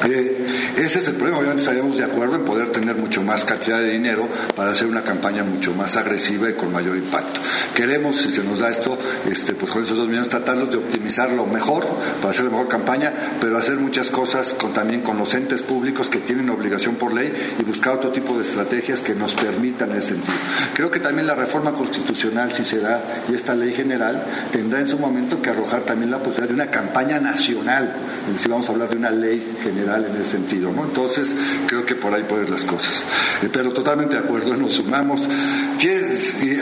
eh, 0.04 0.46
ese 0.78 0.98
es 0.98 1.08
el 1.08 1.14
problema, 1.14 1.38
obviamente 1.38 1.62
estaríamos 1.62 1.96
de 1.96 2.04
acuerdo 2.04 2.34
en 2.34 2.44
poder 2.44 2.70
tener 2.70 2.96
mucho 2.96 3.11
más 3.20 3.44
cantidad 3.44 3.78
de 3.78 3.90
dinero 3.90 4.26
para 4.56 4.70
hacer 4.70 4.88
una 4.88 5.02
campaña 5.02 5.44
mucho 5.44 5.74
más 5.74 5.96
agresiva 5.96 6.48
y 6.48 6.54
con 6.54 6.72
mayor 6.72 6.96
impacto. 6.96 7.40
Queremos, 7.74 8.16
si 8.16 8.30
se 8.30 8.42
nos 8.42 8.60
da 8.60 8.70
esto, 8.70 8.96
este, 9.28 9.52
pues 9.52 9.70
con 9.70 9.82
esos 9.82 9.98
dos 9.98 10.08
millones 10.08 10.28
tratarlos 10.28 10.70
de 10.70 10.78
optimizarlo 10.78 11.46
mejor 11.46 11.86
para 12.20 12.30
hacer 12.30 12.46
la 12.46 12.52
mejor 12.52 12.68
campaña, 12.68 13.12
pero 13.40 13.58
hacer 13.58 13.76
muchas 13.76 14.10
cosas 14.10 14.54
con, 14.54 14.72
también 14.72 15.02
con 15.02 15.18
los 15.18 15.34
entes 15.34 15.62
públicos 15.62 16.08
que 16.08 16.18
tienen 16.18 16.48
obligación 16.50 16.94
por 16.94 17.12
ley 17.12 17.32
y 17.58 17.62
buscar 17.62 17.94
otro 17.94 18.10
tipo 18.10 18.34
de 18.34 18.42
estrategias 18.42 19.02
que 19.02 19.14
nos 19.14 19.34
permitan 19.34 19.92
ese 19.92 20.14
sentido. 20.14 20.34
Creo 20.74 20.90
que 20.90 21.00
también 21.00 21.26
la 21.26 21.34
reforma 21.34 21.72
constitucional, 21.72 22.52
si 22.52 22.64
se 22.64 22.80
da, 22.80 23.02
y 23.28 23.34
esta 23.34 23.54
ley 23.54 23.72
general, 23.72 24.22
tendrá 24.50 24.80
en 24.80 24.88
su 24.88 24.98
momento 24.98 25.42
que 25.42 25.50
arrojar 25.50 25.82
también 25.82 26.10
la 26.10 26.18
posibilidad 26.18 26.48
de 26.48 26.54
una 26.54 26.70
campaña 26.70 27.20
nacional, 27.20 27.92
si 28.40 28.48
vamos 28.48 28.68
a 28.68 28.72
hablar 28.72 28.88
de 28.88 28.96
una 28.96 29.10
ley 29.10 29.56
general 29.62 30.06
en 30.08 30.16
ese 30.16 30.32
sentido, 30.32 30.72
¿no? 30.72 30.84
Entonces, 30.84 31.34
creo 31.66 31.84
que 31.84 31.94
por 31.94 32.14
ahí 32.14 32.22
pueden 32.22 32.50
las 32.50 32.64
cosas. 32.64 33.01
Eh, 33.42 33.48
pero 33.52 33.72
totalmente 33.72 34.14
de 34.14 34.20
acuerdo, 34.20 34.54
nos 34.56 34.72
sumamos. 34.72 35.28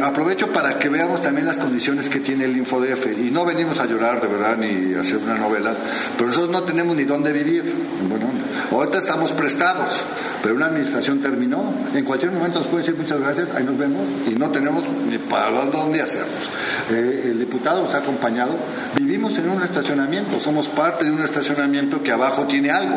Aprovecho 0.03 0.49
para 0.53 0.79
que 0.79 0.89
veamos 0.89 1.21
también 1.21 1.47
las 1.47 1.59
condiciones 1.59 2.09
que 2.09 2.21
tiene 2.21 2.45
el 2.45 2.57
InfoDF. 2.57 3.07
Y 3.19 3.31
no 3.31 3.45
venimos 3.45 3.81
a 3.81 3.87
llorar, 3.87 4.21
de 4.21 4.29
verdad, 4.29 4.57
ni 4.57 4.95
a 4.95 5.01
hacer 5.01 5.19
una 5.19 5.37
novela, 5.37 5.75
pero 6.17 6.29
nosotros 6.29 6.51
no 6.51 6.63
tenemos 6.63 6.97
ni 6.97 7.05
dónde 7.05 7.33
vivir. 7.33 7.63
Bueno, 8.09 8.27
ahorita 8.71 8.99
estamos 8.99 9.33
prestados, 9.33 10.05
pero 10.43 10.55
una 10.55 10.67
administración 10.67 11.21
terminó. 11.21 11.73
En 11.95 12.05
cualquier 12.05 12.33
momento 12.33 12.61
nos 12.61 12.69
puede 12.69 12.85
decir 12.85 12.99
muchas 12.99 13.21
gracias, 13.21 13.51
ahí 13.55 13.65
nos 13.65 13.77
vemos, 13.77 14.03
y 14.27 14.31
no 14.31 14.51
tenemos 14.51 14.85
ni 15.09 15.19
para 15.19 15.51
dónde 15.67 16.01
hacernos. 16.01 16.51
Eh, 16.91 17.31
el 17.31 17.39
diputado 17.39 17.83
nos 17.83 17.95
ha 17.95 17.99
acompañado. 17.99 18.57
Vivimos 18.97 19.37
en 19.39 19.51
un 19.51 19.63
estacionamiento, 19.63 20.41
somos 20.41 20.69
parte 20.69 21.05
de 21.05 21.13
un 21.13 21.21
estacionamiento 21.21 22.03
que 22.03 22.13
abajo 22.13 22.47
tiene 22.47 22.71
algo. 22.71 22.97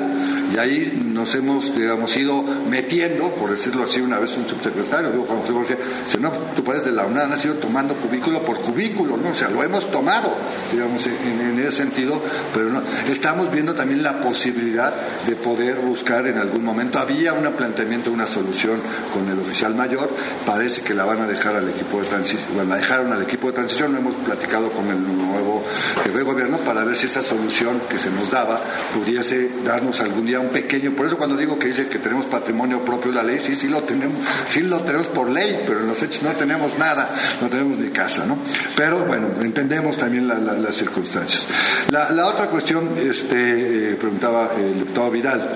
Y 0.53 0.58
ahí 0.58 1.12
nos 1.13 1.36
hemos, 1.36 1.75
digamos, 1.75 2.15
ido 2.17 2.43
metiendo, 2.69 3.33
por 3.36 3.50
decirlo 3.50 3.84
así, 3.84 4.02
una 4.02 4.19
vez 4.19 4.36
un 4.38 4.48
subsecretario, 4.48 5.12
digo, 5.12 5.26
Juan 5.26 5.41
José 5.41 5.54
García, 5.54 5.78
si 6.06 6.17
no, 6.17 6.32
tú 6.56 6.63
pareces 6.63 6.88
de 6.88 6.93
la 6.93 7.06
UNAM, 7.06 7.32
has 7.32 7.46
ido 7.46 7.56
tomando 7.56 7.96
cubículo 7.96 8.41
por 8.43 8.60
cubículo, 8.60 9.17
¿no? 9.17 9.30
O 9.30 9.36
sea, 9.36 9.50
lo 9.50 9.63
hemos 9.63 9.89
tomado, 9.91 10.34
digamos, 10.72 11.06
en, 11.08 11.60
ese 11.60 11.72
sentido, 11.72 12.19
pero 12.54 12.69
no, 12.69 12.82
estamos 13.08 13.52
viendo 13.52 13.76
también 13.76 14.04
la 14.04 14.19
posibilidad 14.22 14.93
de 15.26 15.36
poder 15.36 15.78
buscar 15.78 16.28
en 16.28 16.38
algún 16.38 16.63
momento, 16.63 17.00
había 17.00 17.34
un 17.34 17.43
planteamiento, 17.54 18.12
una 18.12 18.26
solución 18.26 18.82
con 19.13 19.28
el 19.30 19.39
oficial 19.39 19.76
mayor, 19.76 20.10
parece 20.46 20.82
que 20.82 20.93
la 20.93 21.06
van 21.06 21.22
a 21.22 21.28
dejar 21.28 21.56
al 21.56 21.69
equipo 21.69 22.00
de 22.02 22.08
transición, 22.08 22.56
bueno, 22.56 22.69
la 22.69 22.78
dejaron 22.78 23.12
al 23.12 23.22
equipo 23.22 23.48
de 23.48 23.54
transición, 23.54 23.93
no 23.93 24.00
hemos 24.00 24.15
platicado 24.15 24.72
con 24.72 24.88
el 24.88 25.02
nuevo 25.02 25.63
jefe 26.04 26.17
de 26.17 26.24
gobierno 26.24 26.58
para 26.60 26.84
ver 26.84 26.96
si 26.96 27.06
esa 27.06 27.24
solución 27.24 27.82
que 27.89 27.98
se 27.98 28.10
nos 28.12 28.32
daba 28.32 28.60
pudiese 28.93 29.50
darnos 29.63 30.02
algún 30.02 30.26
día 30.26 30.39
un 30.39 30.50
pequeño, 30.50 30.96
por 30.96 31.06
eso 31.06 31.17
cuando 31.17 31.38
digo 31.38 31.58
que 31.60 31.67
dice 31.67 31.88
que 31.88 32.00
tenemos 32.00 32.26
patrimonio 32.26 32.84
propio 32.84 33.12
de 33.12 33.19
la 33.23 33.31
ley, 33.31 33.39
sí, 33.39 33.55
sí 33.55 33.69
lo 33.69 33.81
tenemos, 33.83 34.17
sí 34.45 34.62
lo 34.63 34.79
tenemos 34.81 35.07
por 35.07 35.29
ley, 35.29 35.63
pero 35.65 35.79
en 35.79 35.88
los 35.88 36.01
hechos 36.01 36.23
no 36.23 36.31
tenemos 36.31 36.77
nada, 36.77 37.09
no 37.41 37.49
tenemos 37.49 37.77
ni 37.77 37.89
casa, 37.89 38.25
¿no? 38.25 38.38
Pero 38.75 39.05
bueno, 39.05 39.27
entendemos 39.41 39.97
también 39.97 40.27
las 40.27 40.75
circunstancias. 40.75 41.47
La, 41.89 42.27
otra 42.27 42.47
cuestión, 42.47 42.97
este, 42.97 43.91
eh, 43.91 43.95
preguntaba 43.95 44.51
el 44.57 44.79
diputado 44.79 45.12
Vidal, 45.12 45.49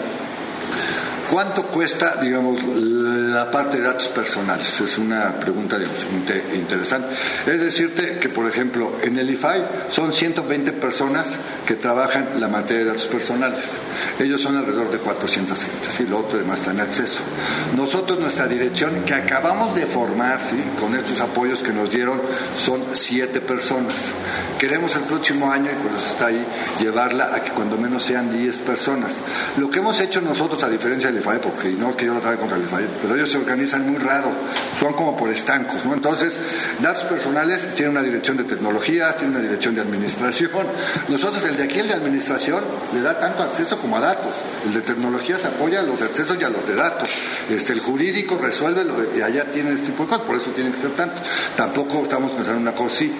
¿Cuánto 1.29 1.63
cuesta, 1.63 2.15
digamos, 2.21 2.63
la 2.63 3.51
parte 3.51 3.77
de 3.77 3.83
datos 3.83 4.07
personales? 4.07 4.79
Es 4.79 4.97
una 4.97 5.33
pregunta 5.33 5.77
interesante. 6.53 7.13
Es 7.45 7.59
decirte 7.59 8.17
que, 8.19 8.29
por 8.29 8.47
ejemplo, 8.47 8.93
en 9.03 9.17
el 9.17 9.29
IFAI 9.31 9.65
son 9.89 10.13
120 10.13 10.71
personas 10.73 11.37
que 11.65 11.75
trabajan 11.75 12.39
la 12.39 12.47
materia 12.47 12.83
de 12.83 12.89
datos 12.91 13.07
personales. 13.07 13.59
Ellos 14.19 14.39
son 14.39 14.55
alrededor 14.55 14.89
de 14.89 14.99
460, 14.99 15.91
¿sí? 15.91 16.05
Lo 16.09 16.19
otro 16.19 16.39
demás 16.39 16.61
está 16.61 16.71
en 16.71 16.79
acceso. 16.79 17.19
Nosotros, 17.75 18.19
nuestra 18.19 18.47
dirección, 18.47 19.03
que 19.03 19.13
acabamos 19.13 19.75
de 19.75 19.85
formar, 19.85 20.41
¿sí? 20.41 20.55
Con 20.79 20.95
estos 20.95 21.19
apoyos 21.19 21.61
que 21.61 21.73
nos 21.73 21.91
dieron, 21.91 22.21
son 22.57 22.81
siete 22.93 23.41
personas. 23.41 23.93
Queremos 24.57 24.95
el 24.95 25.01
próximo 25.01 25.51
año, 25.51 25.69
y 25.71 25.75
por 25.75 25.91
eso 25.91 26.07
está 26.09 26.27
ahí, 26.27 26.45
llevarla 26.79 27.35
a 27.35 27.43
que 27.43 27.51
cuando 27.51 27.77
menos 27.77 28.03
sean 28.03 28.31
10 28.31 28.59
personas. 28.59 29.19
Lo 29.57 29.69
que 29.69 29.79
hemos 29.79 29.99
hecho 29.99 30.21
nosotros, 30.21 30.63
a 30.63 30.69
diferencia 30.69 31.11
del 31.11 31.16
IFAE, 31.17 31.39
porque 31.39 31.69
no 31.69 31.89
lo 31.89 31.95
traiga 31.95 32.37
contra 32.37 32.57
el 32.57 32.63
IFAE, 32.63 32.87
pero 33.01 33.15
ellos 33.15 33.29
se 33.29 33.37
organizan 33.37 33.89
muy 33.89 33.99
raro, 33.99 34.31
son 34.79 34.93
como 34.93 35.15
por 35.15 35.29
estancos, 35.29 35.85
¿no? 35.85 35.93
Entonces, 35.93 36.39
datos 36.79 37.03
personales 37.03 37.75
tienen 37.75 37.91
una 37.91 38.01
dirección 38.01 38.37
de 38.37 38.43
tecnologías, 38.43 39.17
tienen 39.17 39.35
una 39.35 39.43
dirección 39.43 39.75
de 39.75 39.81
administración. 39.81 40.51
Nosotros, 41.09 41.43
el 41.45 41.57
de 41.57 41.63
aquí, 41.63 41.79
el 41.79 41.87
de 41.87 41.93
administración, 41.93 42.63
le 42.93 43.01
da 43.01 43.19
tanto 43.19 43.43
acceso 43.43 43.77
como 43.77 43.97
a 43.97 43.99
datos. 43.99 44.33
El 44.65 44.73
de 44.73 44.81
tecnologías 44.81 45.45
apoya 45.45 45.79
a 45.79 45.83
los 45.83 46.01
accesos 46.01 46.37
y 46.39 46.43
a 46.43 46.49
los 46.49 46.67
de 46.67 46.75
datos. 46.75 47.09
Este, 47.49 47.73
el 47.73 47.79
jurídico 47.79 48.37
resuelve 48.37 48.83
lo 48.83 48.95
de, 48.97 49.23
allá 49.23 49.45
tiene 49.51 49.71
este 49.71 49.87
tipo 49.87 50.03
de 50.03 50.09
cosas, 50.09 50.25
por 50.25 50.37
eso 50.37 50.51
tiene 50.51 50.71
que 50.71 50.77
ser 50.77 50.91
tanto. 50.91 51.21
Tampoco 51.55 52.03
estamos 52.03 52.31
pensando 52.31 52.57
en 52.57 52.61
una 52.61 52.73
cosa 52.73 52.95
así. 52.95 53.13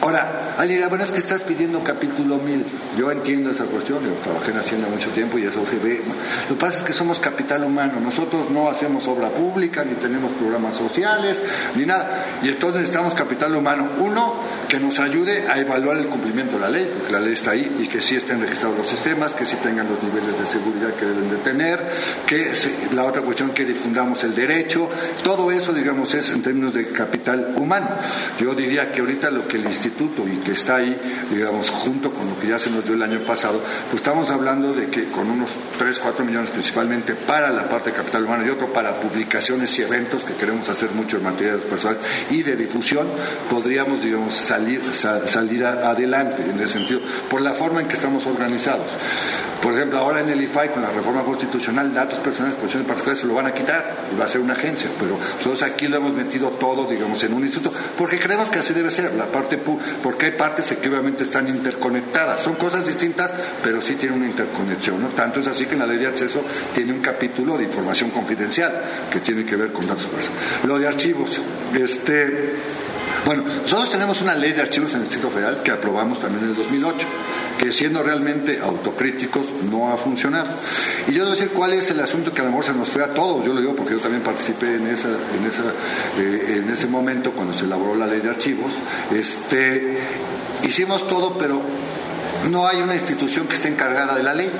Ahora, 0.00 0.54
alguien 0.56 0.78
dirá, 0.78 0.88
bueno, 0.88 1.02
es 1.02 1.10
que 1.10 1.18
estás 1.18 1.42
pidiendo 1.42 1.82
capítulo 1.82 2.36
mil. 2.36 2.64
Yo 2.96 3.10
entiendo 3.10 3.50
esa 3.50 3.64
cuestión, 3.64 3.98
yo 4.04 4.12
trabajé 4.22 4.52
en 4.52 4.58
Hacienda 4.58 4.88
mucho 4.88 5.10
tiempo 5.10 5.38
y 5.38 5.44
eso 5.44 5.66
se 5.66 5.78
ve. 5.78 6.00
Lo 6.48 6.54
que 6.54 6.60
pasa 6.60 6.78
es 6.78 6.84
que 6.84 6.92
somos 6.92 7.18
capital 7.18 7.64
humano, 7.64 7.94
nosotros 8.00 8.50
no 8.50 8.68
hacemos 8.68 9.08
obra 9.08 9.28
pública, 9.30 9.84
ni 9.84 9.94
tenemos 9.94 10.30
programas 10.32 10.74
sociales, 10.74 11.42
ni 11.74 11.84
nada. 11.84 12.08
Y 12.42 12.48
entonces 12.48 12.80
necesitamos 12.80 13.14
capital 13.14 13.56
humano. 13.56 13.88
Uno, 13.98 14.34
que 14.68 14.78
nos 14.78 15.00
ayude 15.00 15.46
a 15.48 15.58
evaluar 15.58 15.96
el 15.96 16.06
cumplimiento 16.06 16.54
de 16.54 16.60
la 16.60 16.70
ley, 16.70 16.88
porque 16.96 17.12
la 17.12 17.20
ley 17.20 17.32
está 17.32 17.50
ahí 17.50 17.74
y 17.80 17.88
que 17.88 18.00
sí 18.00 18.14
estén 18.14 18.40
registrados 18.40 18.78
los 18.78 18.88
sistemas, 18.88 19.32
que 19.32 19.46
sí 19.46 19.56
tengan 19.56 19.88
los 19.88 20.00
niveles 20.02 20.38
de 20.38 20.46
seguridad 20.46 20.94
que 20.94 21.06
deben 21.06 21.28
de 21.28 21.36
tener, 21.38 21.84
que 22.24 22.52
la 22.94 23.04
otra 23.04 23.22
cuestión, 23.22 23.50
que 23.50 23.64
difundamos 23.64 24.22
el 24.22 24.34
derecho. 24.34 24.88
Todo 25.24 25.50
eso, 25.50 25.72
digamos, 25.72 26.14
es 26.14 26.30
en 26.30 26.40
términos 26.40 26.74
de 26.74 26.88
capital 26.92 27.54
humano. 27.56 27.88
Yo 28.38 28.54
diría 28.54 28.92
que 28.92 29.00
ahorita 29.00 29.30
lo 29.30 29.48
que 29.48 29.56
el 29.56 29.64
Instituto 29.64 29.87
instituto 29.88 30.26
y 30.28 30.36
que 30.36 30.52
está 30.52 30.76
ahí, 30.76 30.98
digamos, 31.30 31.70
junto 31.70 32.10
con 32.10 32.28
lo 32.28 32.38
que 32.38 32.48
ya 32.48 32.58
se 32.58 32.70
nos 32.70 32.84
dio 32.84 32.94
el 32.94 33.02
año 33.02 33.20
pasado, 33.20 33.60
pues 33.90 34.02
estamos 34.02 34.30
hablando 34.30 34.72
de 34.72 34.86
que 34.86 35.04
con 35.10 35.30
unos 35.30 35.56
3, 35.78 35.98
4 35.98 36.24
millones 36.24 36.50
principalmente 36.50 37.14
para 37.14 37.50
la 37.50 37.68
parte 37.68 37.90
de 37.90 37.96
capital 37.96 38.24
humano 38.24 38.46
y 38.46 38.50
otro 38.50 38.72
para 38.72 39.00
publicaciones 39.00 39.78
y 39.78 39.82
eventos 39.82 40.24
que 40.24 40.34
queremos 40.34 40.68
hacer 40.68 40.90
mucho 40.92 41.16
en 41.16 41.24
materia 41.24 41.56
de 41.56 41.58
personales 41.58 42.02
y 42.30 42.42
de 42.42 42.56
difusión, 42.56 43.06
podríamos, 43.50 44.02
digamos, 44.02 44.34
salir, 44.34 44.82
salir 44.82 45.64
adelante 45.64 46.42
en 46.42 46.58
ese 46.60 46.78
sentido, 46.78 47.00
por 47.30 47.40
la 47.40 47.52
forma 47.52 47.80
en 47.80 47.88
que 47.88 47.94
estamos 47.94 48.26
organizados. 48.26 48.86
Por 49.62 49.74
ejemplo, 49.74 49.98
ahora 49.98 50.20
en 50.20 50.30
el 50.30 50.40
IFAI, 50.40 50.70
con 50.70 50.82
la 50.82 50.90
reforma 50.90 51.22
constitucional, 51.24 51.92
datos 51.92 52.20
personales, 52.20 52.56
posiciones 52.56 52.86
particulares 52.86 53.20
se 53.20 53.26
lo 53.26 53.34
van 53.34 53.46
a 53.46 53.52
quitar 53.52 53.84
y 54.12 54.18
va 54.18 54.24
a 54.24 54.28
ser 54.28 54.40
una 54.40 54.52
agencia, 54.52 54.88
pero 55.00 55.18
nosotros 55.18 55.62
aquí 55.62 55.88
lo 55.88 55.96
hemos 55.96 56.12
metido 56.12 56.50
todo, 56.50 56.86
digamos, 56.86 57.22
en 57.24 57.32
un 57.32 57.42
instituto, 57.42 57.76
porque 57.96 58.18
creemos 58.18 58.50
que 58.50 58.60
así 58.60 58.72
debe 58.72 58.90
ser, 58.90 59.14
la 59.14 59.26
parte, 59.26 59.58
porque 60.02 60.26
hay 60.26 60.32
partes 60.32 60.74
que 60.80 60.88
obviamente 60.88 61.24
están 61.24 61.48
interconectadas, 61.48 62.40
son 62.40 62.54
cosas 62.56 62.86
distintas, 62.86 63.34
pero 63.62 63.80
sí 63.82 63.94
tienen 63.94 64.18
una 64.18 64.28
interconexión, 64.28 65.00
¿no? 65.00 65.08
Tanto 65.08 65.40
es 65.40 65.46
así 65.46 65.66
que 65.66 65.74
en 65.74 65.80
la 65.80 65.86
ley 65.86 65.98
de 65.98 66.06
acceso 66.06 66.44
tiene 66.72 66.92
un 66.92 67.00
capítulo 67.00 67.56
de 67.56 67.64
información 67.64 68.10
confidencial 68.10 68.72
que 69.10 69.20
tiene 69.20 69.44
que 69.44 69.56
ver 69.56 69.72
con 69.72 69.86
datos 69.86 70.06
personales. 70.06 70.42
Lo 70.64 70.78
de 70.78 70.86
archivos, 70.86 71.40
este 71.74 72.54
bueno, 73.24 73.44
nosotros 73.62 73.90
tenemos 73.90 74.20
una 74.22 74.34
ley 74.34 74.52
de 74.52 74.62
archivos 74.62 74.92
en 74.92 74.98
el 74.98 75.04
Distrito 75.04 75.30
Federal 75.30 75.62
que 75.62 75.70
aprobamos 75.70 76.20
también 76.20 76.44
en 76.44 76.50
el 76.50 76.56
2008, 76.56 77.06
que 77.58 77.72
siendo 77.72 78.02
realmente 78.02 78.58
autocríticos 78.60 79.46
no 79.70 79.92
ha 79.92 79.96
funcionado. 79.96 80.48
Y 81.06 81.12
yo 81.12 81.24
debo 81.24 81.34
decir 81.34 81.50
cuál 81.50 81.72
es 81.72 81.90
el 81.90 82.00
asunto 82.00 82.32
que 82.32 82.40
a 82.40 82.44
lo 82.44 82.50
mejor 82.50 82.64
se 82.64 82.74
nos 82.74 82.88
fue 82.88 83.02
a 83.02 83.12
todos, 83.12 83.44
yo 83.44 83.52
lo 83.52 83.60
digo 83.60 83.74
porque 83.74 83.94
yo 83.94 84.00
también 84.00 84.22
participé 84.22 84.76
en, 84.76 84.86
esa, 84.86 85.08
en, 85.08 85.46
esa, 85.46 85.62
eh, 86.18 86.62
en 86.62 86.70
ese 86.70 86.86
momento 86.86 87.32
cuando 87.32 87.52
se 87.52 87.64
elaboró 87.64 87.94
la 87.94 88.06
ley 88.06 88.20
de 88.20 88.30
archivos. 88.30 88.70
Este, 89.12 89.98
hicimos 90.62 91.08
todo, 91.08 91.36
pero 91.38 91.60
no 92.50 92.66
hay 92.66 92.80
una 92.80 92.94
institución 92.94 93.46
que 93.46 93.54
esté 93.54 93.68
encargada 93.68 94.14
de 94.14 94.22
la 94.22 94.34
ley. 94.34 94.50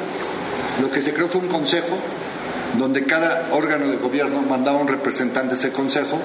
Lo 0.80 0.90
que 0.90 1.00
se 1.00 1.12
creó 1.12 1.28
fue 1.28 1.40
un 1.40 1.48
consejo 1.48 1.98
donde 2.76 3.04
cada 3.04 3.48
órgano 3.52 3.86
de 3.86 3.96
gobierno 3.96 4.42
mandaba 4.42 4.78
un 4.78 4.88
representante 4.88 5.54
de 5.54 5.60
ese 5.60 5.72
consejo. 5.72 6.18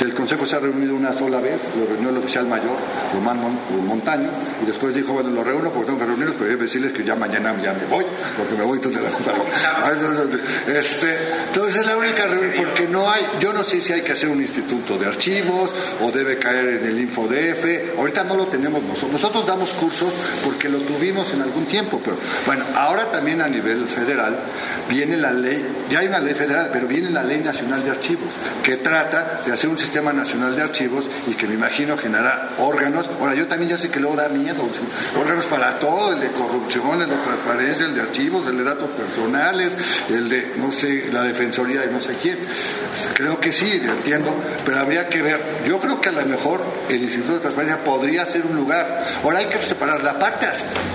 El 0.00 0.14
consejo 0.14 0.46
se 0.46 0.56
ha 0.56 0.60
reunido 0.60 0.94
una 0.94 1.12
sola 1.12 1.40
vez, 1.40 1.68
lo 1.76 1.86
reunió 1.86 2.10
el 2.10 2.16
oficial 2.18 2.46
mayor, 2.46 2.76
Román 3.12 3.40
Montaño, 3.86 4.28
y 4.62 4.66
después 4.66 4.94
dijo, 4.94 5.12
bueno, 5.12 5.30
lo 5.30 5.42
reúno 5.42 5.70
porque 5.70 5.86
tengo 5.86 5.98
que 5.98 6.06
reunirlos, 6.06 6.36
pero 6.38 6.50
voy 6.50 6.58
a 6.58 6.62
decirles 6.62 6.92
que 6.92 7.04
ya 7.04 7.16
mañana 7.16 7.54
ya 7.62 7.72
me 7.74 7.86
voy, 7.86 8.04
porque 8.36 8.54
me 8.54 8.64
voy 8.64 8.78
tú 8.78 8.90
te 8.90 8.98
este, 10.78 11.08
Entonces 11.48 11.80
es 11.80 11.86
la 11.86 11.96
única 11.96 12.26
reunión, 12.26 12.52
porque 12.56 12.86
no 12.88 13.10
hay, 13.10 13.22
yo 13.40 13.52
no 13.52 13.62
sé 13.62 13.80
si 13.80 13.92
hay 13.92 14.02
que 14.02 14.12
hacer 14.12 14.28
un 14.28 14.40
instituto 14.40 14.96
de 14.98 15.06
archivos 15.06 15.70
o 16.02 16.10
debe 16.10 16.38
caer 16.38 16.80
en 16.80 16.86
el 16.86 17.00
InfoDF, 17.00 17.98
ahorita 17.98 18.24
no 18.24 18.36
lo 18.36 18.46
tenemos 18.46 18.82
nosotros, 18.82 19.12
nosotros 19.12 19.46
damos 19.46 19.70
cursos 19.70 20.12
porque 20.44 20.68
lo 20.68 20.78
tuvimos 20.78 21.32
en 21.32 21.42
algún 21.42 21.66
tiempo, 21.66 22.00
pero 22.04 22.16
bueno, 22.46 22.64
ahora 22.76 23.10
también 23.10 23.42
a 23.42 23.48
nivel 23.48 23.88
federal 23.88 24.38
viene 24.88 25.16
la 25.16 25.32
ley 25.32 25.64
ya 25.90 26.00
hay 26.00 26.08
una 26.08 26.20
ley 26.20 26.34
federal, 26.34 26.70
pero 26.72 26.86
viene 26.86 27.10
la 27.10 27.22
Ley 27.22 27.40
Nacional 27.40 27.84
de 27.84 27.90
Archivos, 27.90 28.28
que 28.62 28.76
trata 28.76 29.40
de 29.44 29.52
hacer 29.52 29.70
un 29.70 29.78
sistema 29.78 30.12
nacional 30.12 30.54
de 30.54 30.62
archivos 30.62 31.08
y 31.26 31.34
que 31.34 31.46
me 31.46 31.54
imagino 31.54 31.96
generará 31.96 32.50
órganos. 32.58 33.10
Ahora, 33.20 33.34
yo 33.34 33.46
también 33.46 33.70
ya 33.70 33.78
sé 33.78 33.90
que 33.90 34.00
luego 34.00 34.16
da 34.16 34.28
miedo, 34.28 34.68
órganos 35.18 35.46
para 35.46 35.78
todo, 35.78 36.12
el 36.12 36.20
de 36.20 36.30
corrupción, 36.32 37.00
el 37.00 37.08
de 37.08 37.16
transparencia, 37.16 37.86
el 37.86 37.94
de 37.94 38.02
archivos, 38.02 38.46
el 38.46 38.58
de 38.58 38.64
datos 38.64 38.90
personales, 38.90 39.76
el 40.10 40.28
de, 40.28 40.54
no 40.56 40.70
sé, 40.70 41.10
la 41.12 41.22
defensoría 41.22 41.80
de 41.80 41.92
no 41.92 42.00
sé 42.00 42.14
quién. 42.20 42.38
Creo 43.14 43.40
que 43.40 43.52
sí, 43.52 43.80
entiendo, 43.82 44.34
pero 44.64 44.78
habría 44.78 45.08
que 45.08 45.22
ver. 45.22 45.40
Yo 45.66 45.78
creo 45.78 46.00
que 46.00 46.08
a 46.10 46.12
lo 46.12 46.24
mejor 46.26 46.62
el 46.88 47.02
Instituto 47.02 47.34
de 47.34 47.40
Transparencia 47.40 47.84
podría 47.84 48.26
ser 48.26 48.44
un 48.46 48.56
lugar. 48.56 49.04
Ahora 49.22 49.38
hay 49.38 49.46
que 49.46 49.58
separar 49.58 50.02
la 50.02 50.18
parte 50.18 50.46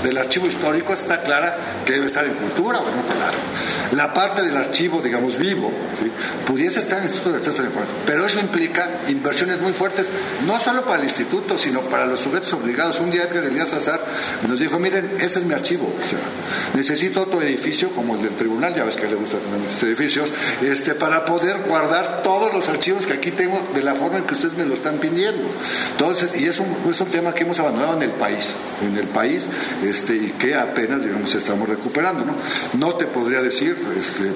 del 0.03 0.17
archivo 0.17 0.47
histórico, 0.47 0.93
está 0.93 1.21
clara 1.21 1.55
que 1.85 1.93
debe 1.93 2.05
estar 2.05 2.25
en 2.25 2.33
cultura 2.33 2.79
o 2.79 2.89
en 2.89 2.99
otro 2.99 3.19
lado. 3.19 3.33
La 3.93 4.13
parte 4.13 4.43
del 4.43 4.57
archivo 4.57 4.82
digamos, 4.83 5.37
vivo, 5.37 5.71
pudiese 6.45 6.79
estar 6.79 6.97
en 6.99 7.05
el 7.05 7.09
Instituto 7.09 7.31
de 7.31 7.37
Acceso 7.37 7.57
a 7.57 7.61
la 7.61 7.67
Información. 7.67 7.97
Pero 8.05 8.25
eso 8.25 8.39
implica 8.39 8.89
inversiones 9.09 9.61
muy 9.61 9.71
fuertes, 9.71 10.07
no 10.45 10.59
solo 10.59 10.83
para 10.83 10.97
el 10.97 11.03
Instituto, 11.03 11.57
sino 11.57 11.81
para 11.81 12.05
los 12.05 12.19
sujetos 12.19 12.51
obligados. 12.53 12.99
Un 12.99 13.11
día 13.11 13.23
Edgar 13.23 13.45
Elías 13.45 13.73
Azar 13.73 14.03
nos 14.47 14.59
dijo, 14.59 14.79
miren, 14.79 15.15
ese 15.19 15.39
es 15.39 15.45
mi 15.45 15.53
archivo. 15.53 15.91
Necesito 16.73 17.21
otro 17.21 17.41
edificio 17.41 17.89
como 17.91 18.15
el 18.15 18.21
del 18.23 18.35
tribunal, 18.35 18.75
ya 18.75 18.83
ves 18.83 18.95
que 18.95 19.07
le 19.07 19.15
gusta 19.15 19.37
tener 19.37 19.59
muchos 19.59 19.81
edificios, 19.83 20.33
este, 20.61 20.95
para 20.95 21.25
poder 21.25 21.59
guardar 21.67 22.23
todos 22.23 22.53
los 22.53 22.69
archivos 22.69 23.05
que 23.05 23.13
aquí 23.13 23.31
tengo 23.31 23.59
de 23.73 23.81
la 23.83 23.95
forma 23.95 24.17
en 24.17 24.25
que 24.25 24.33
ustedes 24.33 24.55
me 24.55 24.65
lo 24.65 24.73
están 24.73 24.97
pidiendo. 24.97 25.43
Entonces, 25.91 26.31
y 26.39 26.45
es 26.45 26.59
un, 26.59 26.67
es 26.89 26.99
un 26.99 27.07
tema 27.07 27.33
que 27.33 27.43
hemos 27.43 27.59
abandonado 27.59 27.97
en 27.97 28.03
el 28.03 28.11
país, 28.11 28.53
en 28.81 28.97
el 28.97 29.07
país, 29.07 29.47
este, 29.83 30.15
y 30.15 30.31
que 30.31 30.55
apenas, 30.55 31.03
digamos, 31.03 31.33
estamos 31.33 31.67
recuperando. 31.67 32.25
No, 32.25 32.35
no 32.73 32.95
te 32.95 33.05
podría 33.07 33.41
decir, 33.41 33.77
este, 33.97 34.31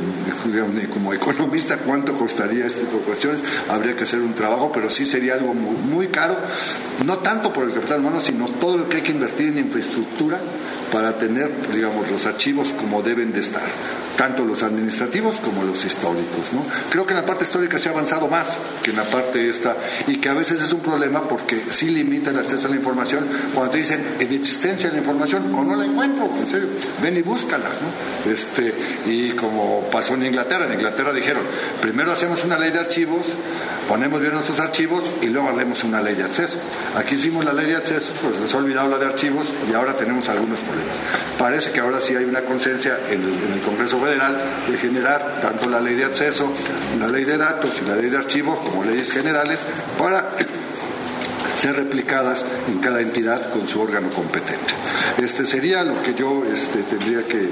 como 0.93 1.13
economista 1.13 1.77
cuánto 1.77 2.13
costaría 2.13 2.65
este 2.65 2.81
tipo 2.81 2.97
de 2.97 3.03
cuestiones, 3.03 3.43
habría 3.69 3.95
que 3.95 4.03
hacer 4.03 4.21
un 4.21 4.33
trabajo, 4.33 4.71
pero 4.71 4.89
sí 4.89 5.05
sería 5.05 5.35
algo 5.35 5.53
muy, 5.53 6.07
caro, 6.07 6.37
no 7.05 7.17
tanto 7.17 7.51
por 7.51 7.65
el 7.65 7.73
capital 7.73 7.99
humano, 7.99 8.19
sino 8.19 8.47
todo 8.49 8.77
lo 8.77 8.89
que 8.89 8.97
hay 8.97 9.03
que 9.03 9.11
invertir 9.11 9.49
en 9.49 9.59
infraestructura 9.59 10.39
para 10.91 11.17
tener, 11.17 11.51
digamos, 11.73 12.09
los 12.09 12.25
archivos 12.25 12.73
como 12.73 13.01
deben 13.01 13.33
de 13.33 13.41
estar, 13.41 13.67
tanto 14.15 14.45
los 14.45 14.63
administrativos 14.63 15.41
como 15.41 15.63
los 15.63 15.83
históricos. 15.83 16.53
¿no? 16.53 16.63
Creo 16.89 17.05
que 17.05 17.13
en 17.13 17.19
la 17.19 17.25
parte 17.25 17.43
histórica 17.43 17.77
se 17.77 17.89
ha 17.89 17.91
avanzado 17.91 18.27
más 18.27 18.57
que 18.81 18.91
en 18.91 18.97
la 18.97 19.03
parte 19.03 19.49
esta, 19.49 19.75
y 20.07 20.17
que 20.17 20.29
a 20.29 20.33
veces 20.33 20.61
es 20.61 20.71
un 20.71 20.79
problema 20.79 21.27
porque 21.27 21.61
sí 21.69 21.89
limita 21.89 22.31
el 22.31 22.39
acceso 22.39 22.67
a 22.67 22.69
la 22.69 22.77
información 22.77 23.27
cuando 23.53 23.71
te 23.71 23.79
dicen 23.79 24.15
en 24.19 24.33
existencia 24.33 24.89
de 24.89 24.95
la 24.95 24.99
información 24.99 25.53
o 25.53 25.63
no 25.63 25.75
la 25.75 25.85
encuentro, 25.85 26.29
en 26.39 26.47
serio, 26.47 26.69
ven 27.01 27.17
y 27.17 27.21
búscala. 27.21 27.69
¿no? 27.69 28.31
Este, 28.31 28.73
y 29.05 29.31
como 29.31 29.87
pasó 29.91 30.13
en 30.13 30.23
Inglaterra, 30.27 30.65
en 30.65 30.73
Inglaterra 30.73 31.13
dijeron, 31.13 31.43
primero 31.81 32.11
hacemos 32.11 32.43
una 32.43 32.57
ley 32.57 32.71
de 32.71 32.79
archivos, 32.79 33.25
ponemos 33.87 34.19
bien 34.19 34.33
nuestros 34.33 34.59
archivos 34.59 35.03
y 35.21 35.27
luego 35.27 35.49
haremos 35.49 35.83
una 35.83 36.01
ley 36.01 36.15
de 36.15 36.23
acceso. 36.23 36.57
Aquí 36.95 37.15
hicimos 37.15 37.45
la 37.45 37.53
ley 37.53 37.67
de 37.67 37.75
acceso, 37.75 38.11
pues 38.21 38.39
nos 38.39 38.53
ha 38.53 38.57
olvidado 38.57 38.89
la 38.89 38.97
de 38.97 39.05
archivos 39.05 39.45
y 39.69 39.73
ahora 39.73 39.95
tenemos 39.95 40.27
algunos 40.29 40.59
problemas. 40.59 40.97
Parece 41.37 41.71
que 41.71 41.79
ahora 41.79 41.99
sí 41.99 42.15
hay 42.15 42.25
una 42.25 42.41
conciencia 42.41 42.97
en, 43.09 43.21
el 43.21 43.61
Congreso 43.61 43.99
Federal 43.99 44.37
de 44.67 44.77
generar 44.77 45.39
tanto 45.41 45.69
la 45.69 45.79
ley 45.79 45.95
de 45.95 46.05
acceso, 46.05 46.51
la 46.99 47.07
ley 47.07 47.23
de 47.25 47.37
datos 47.37 47.79
y 47.81 47.89
la 47.89 47.95
ley 47.95 48.09
de 48.09 48.17
archivos 48.17 48.59
como 48.59 48.83
leyes 48.83 49.11
generales 49.11 49.65
para 49.97 50.23
ser 51.55 51.75
replicadas 51.75 52.45
en 52.67 52.79
cada 52.79 53.01
entidad 53.01 53.49
con 53.51 53.67
su 53.67 53.81
órgano 53.81 54.09
competente. 54.09 54.73
Este 55.17 55.45
sería 55.45 55.83
lo 55.83 56.01
que 56.03 56.13
yo 56.13 56.43
este, 56.45 56.79
tendría 56.83 57.23
que, 57.23 57.49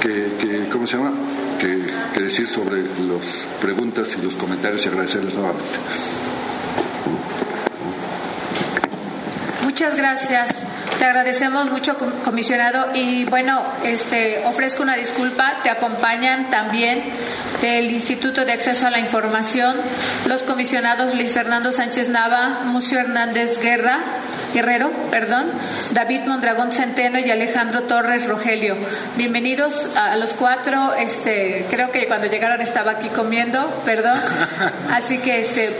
que, 0.00 0.68
¿cómo 0.72 0.86
se 0.86 0.96
llama? 0.96 1.12
Que, 1.60 1.80
que 2.14 2.20
decir 2.20 2.46
sobre 2.46 2.82
las 2.82 3.46
preguntas 3.60 4.16
y 4.18 4.22
los 4.22 4.36
comentarios 4.36 4.84
y 4.86 4.88
agradecerles 4.88 5.34
nuevamente. 5.34 5.78
Muchas 9.64 9.94
gracias. 9.96 10.69
Te 11.00 11.06
agradecemos 11.06 11.70
mucho, 11.70 11.96
comisionado. 12.22 12.90
Y 12.92 13.24
bueno, 13.24 13.62
este, 13.84 14.44
ofrezco 14.44 14.82
una 14.82 14.96
disculpa. 14.96 15.54
Te 15.62 15.70
acompañan 15.70 16.50
también 16.50 17.02
del 17.62 17.90
Instituto 17.90 18.44
de 18.44 18.52
Acceso 18.52 18.86
a 18.86 18.90
la 18.90 18.98
Información 18.98 19.76
los 20.26 20.42
comisionados 20.42 21.14
Luis 21.14 21.32
Fernando 21.32 21.72
Sánchez 21.72 22.10
Nava, 22.10 22.64
Mucio 22.64 22.98
Hernández 22.98 23.58
Guerra, 23.60 23.98
Guerrero, 24.52 24.90
perdón, 25.10 25.46
David 25.92 26.24
Mondragón 26.26 26.70
Centeno 26.70 27.18
y 27.18 27.30
Alejandro 27.30 27.84
Torres 27.84 28.26
Rogelio. 28.28 28.76
Bienvenidos 29.16 29.88
a 29.96 30.16
los 30.16 30.34
cuatro. 30.34 30.92
Este, 30.98 31.64
creo 31.70 31.90
que 31.90 32.08
cuando 32.08 32.26
llegaron 32.26 32.60
estaba 32.60 32.90
aquí 32.90 33.08
comiendo, 33.08 33.66
perdón. 33.86 34.18
Así 34.90 35.16
que 35.16 35.40
este, 35.40 35.74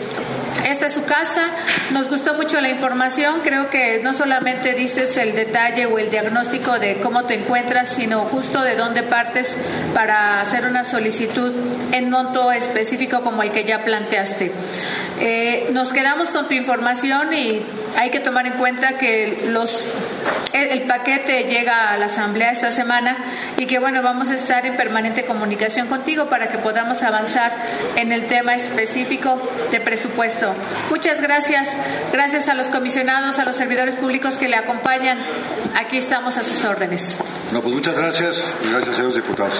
esta 0.66 0.86
es 0.86 0.92
su 0.92 1.04
casa. 1.04 1.42
Nos 1.90 2.08
gustó 2.08 2.34
mucho 2.34 2.60
la 2.60 2.68
información. 2.68 3.40
Creo 3.42 3.70
que 3.70 4.00
no 4.02 4.12
solamente 4.12 4.74
dices 4.74 5.16
el 5.16 5.34
detalle 5.34 5.86
o 5.86 5.98
el 5.98 6.10
diagnóstico 6.10 6.78
de 6.78 6.96
cómo 6.96 7.24
te 7.24 7.34
encuentras, 7.34 7.94
sino 7.94 8.20
justo 8.20 8.62
de 8.62 8.76
dónde 8.76 9.02
partes 9.02 9.56
para 9.94 10.40
hacer 10.40 10.66
una 10.66 10.84
solicitud 10.84 11.52
en 11.92 12.10
monto 12.10 12.52
específico 12.52 13.22
como 13.22 13.42
el 13.42 13.50
que 13.50 13.64
ya 13.64 13.84
planteaste. 13.84 14.52
Eh, 15.20 15.68
nos 15.72 15.92
quedamos 15.92 16.30
con 16.30 16.48
tu 16.48 16.54
información 16.54 17.32
y 17.34 17.62
hay 17.96 18.10
que 18.10 18.20
tomar 18.20 18.46
en 18.46 18.54
cuenta 18.54 18.98
que 18.98 19.46
los 19.48 19.84
el, 20.52 20.82
paquete 20.82 21.44
llega 21.44 21.90
a 21.90 21.96
la 21.96 22.06
asamblea 22.06 22.50
esta 22.50 22.70
semana 22.70 23.16
y 23.56 23.66
que 23.66 23.78
bueno 23.78 24.02
vamos 24.02 24.30
a 24.30 24.34
estar 24.34 24.66
en 24.66 24.76
permanente 24.76 25.24
comunicación 25.24 25.86
contigo 25.88 26.28
para 26.28 26.48
que 26.48 26.58
podamos 26.58 27.02
avanzar 27.02 27.52
en 27.96 28.12
el 28.12 28.26
tema 28.26 28.54
específico 28.54 29.40
de 29.70 29.80
presupuesto. 29.80 30.54
Muchas 30.90 31.20
gracias, 31.20 31.76
gracias 32.12 32.48
a 32.48 32.54
los 32.54 32.66
comisionados, 32.68 33.38
a 33.38 33.44
los 33.44 33.56
servidores 33.56 33.96
públicos 33.96 34.36
que 34.36 34.48
le 34.48 34.56
acompañan. 34.56 35.18
Aquí 35.76 35.98
estamos 35.98 36.36
a 36.36 36.42
sus 36.42 36.64
órdenes. 36.64 37.16
No, 37.52 37.62
pues 37.62 37.74
muchas 37.74 37.94
gracias 37.94 38.54
gracias 38.70 38.98
a 38.98 39.02
los 39.02 39.14
diputados. 39.14 39.54